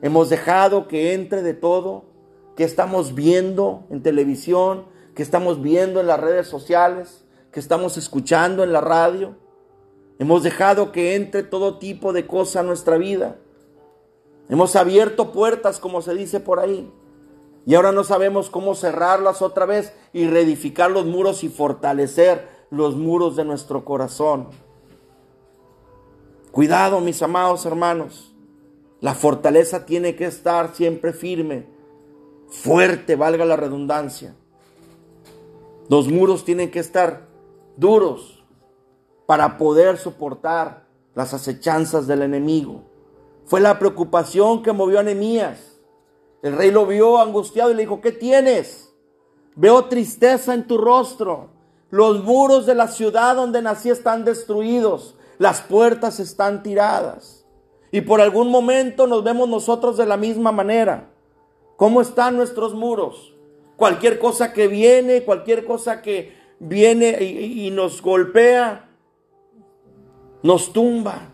Hemos 0.01 0.29
dejado 0.29 0.87
que 0.87 1.13
entre 1.13 1.41
de 1.41 1.53
todo 1.53 2.05
que 2.55 2.63
estamos 2.63 3.15
viendo 3.15 3.85
en 3.89 4.03
televisión, 4.03 4.85
que 5.15 5.23
estamos 5.23 5.61
viendo 5.61 5.99
en 5.99 6.07
las 6.07 6.19
redes 6.19 6.47
sociales, 6.47 7.25
que 7.51 7.59
estamos 7.59 7.97
escuchando 7.97 8.63
en 8.63 8.73
la 8.73 8.81
radio. 8.81 9.35
Hemos 10.19 10.43
dejado 10.43 10.91
que 10.91 11.15
entre 11.15 11.43
todo 11.43 11.79
tipo 11.79 12.13
de 12.13 12.27
cosa 12.27 12.59
a 12.59 12.63
nuestra 12.63 12.97
vida. 12.97 13.37
Hemos 14.49 14.75
abierto 14.75 15.31
puertas, 15.31 15.79
como 15.79 16.01
se 16.01 16.13
dice 16.13 16.39
por 16.41 16.59
ahí. 16.59 16.91
Y 17.65 17.75
ahora 17.75 17.91
no 17.91 18.03
sabemos 18.03 18.49
cómo 18.49 18.75
cerrarlas 18.75 19.41
otra 19.41 19.65
vez 19.65 19.93
y 20.11 20.27
reedificar 20.27 20.91
los 20.91 21.05
muros 21.05 21.43
y 21.43 21.49
fortalecer 21.49 22.49
los 22.69 22.95
muros 22.95 23.35
de 23.35 23.45
nuestro 23.45 23.85
corazón. 23.85 24.49
Cuidado, 26.51 26.99
mis 26.99 27.21
amados 27.21 27.65
hermanos. 27.65 28.33
La 29.01 29.13
fortaleza 29.13 29.85
tiene 29.85 30.15
que 30.15 30.25
estar 30.25 30.75
siempre 30.75 31.13
firme, 31.13 31.67
fuerte, 32.49 33.15
valga 33.15 33.45
la 33.45 33.55
redundancia. 33.55 34.35
Los 35.87 36.09
muros 36.09 36.43
tienen 36.43 36.69
que 36.69 36.79
estar 36.79 37.27
duros, 37.77 38.38
para 39.29 39.59
poder 39.59 39.99
soportar 39.99 40.87
las 41.13 41.35
acechanzas 41.35 42.07
del 42.07 42.23
enemigo. 42.23 42.81
Fue 43.45 43.61
la 43.61 43.77
preocupación 43.77 44.63
que 44.63 44.73
movió 44.73 44.97
a 44.97 45.03
Nehemías. 45.03 45.79
El 46.41 46.57
rey 46.57 46.71
lo 46.71 46.87
vio 46.87 47.19
angustiado 47.19 47.69
y 47.69 47.75
le 47.75 47.83
dijo, 47.83 48.01
¿qué 48.01 48.11
tienes? 48.11 48.91
Veo 49.55 49.85
tristeza 49.85 50.55
en 50.55 50.65
tu 50.65 50.79
rostro. 50.79 51.51
Los 51.91 52.23
muros 52.23 52.65
de 52.65 52.73
la 52.73 52.87
ciudad 52.87 53.35
donde 53.35 53.61
nací 53.61 53.91
están 53.91 54.25
destruidos. 54.25 55.15
Las 55.37 55.61
puertas 55.61 56.19
están 56.19 56.63
tiradas. 56.63 57.45
Y 57.91 58.01
por 58.01 58.21
algún 58.21 58.49
momento 58.49 59.05
nos 59.05 59.23
vemos 59.23 59.47
nosotros 59.47 59.95
de 59.95 60.07
la 60.07 60.17
misma 60.17 60.51
manera. 60.51 61.07
¿Cómo 61.77 62.01
están 62.01 62.35
nuestros 62.35 62.73
muros? 62.73 63.35
Cualquier 63.77 64.17
cosa 64.17 64.53
que 64.53 64.67
viene, 64.67 65.21
cualquier 65.21 65.65
cosa 65.65 66.01
que 66.01 66.33
viene 66.57 67.15
y, 67.21 67.67
y 67.67 67.69
nos 67.69 68.01
golpea, 68.01 68.88
nos 70.43 70.73
tumba. 70.73 71.29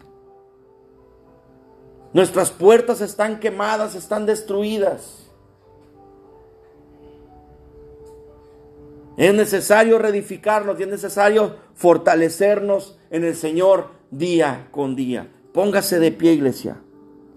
Nuestras 2.13 2.51
puertas 2.51 3.01
están 3.01 3.39
quemadas, 3.39 3.95
están 3.95 4.25
destruidas. 4.25 5.25
Es 9.17 9.33
necesario 9.33 9.97
reedificarnos 9.97 10.79
y 10.79 10.83
es 10.83 10.89
necesario 10.89 11.55
fortalecernos 11.73 12.97
en 13.09 13.23
el 13.23 13.35
Señor 13.35 13.89
día 14.11 14.67
con 14.71 14.95
día. 14.95 15.31
Póngase 15.53 15.99
de 15.99 16.11
pie, 16.11 16.33
iglesia. 16.33 16.81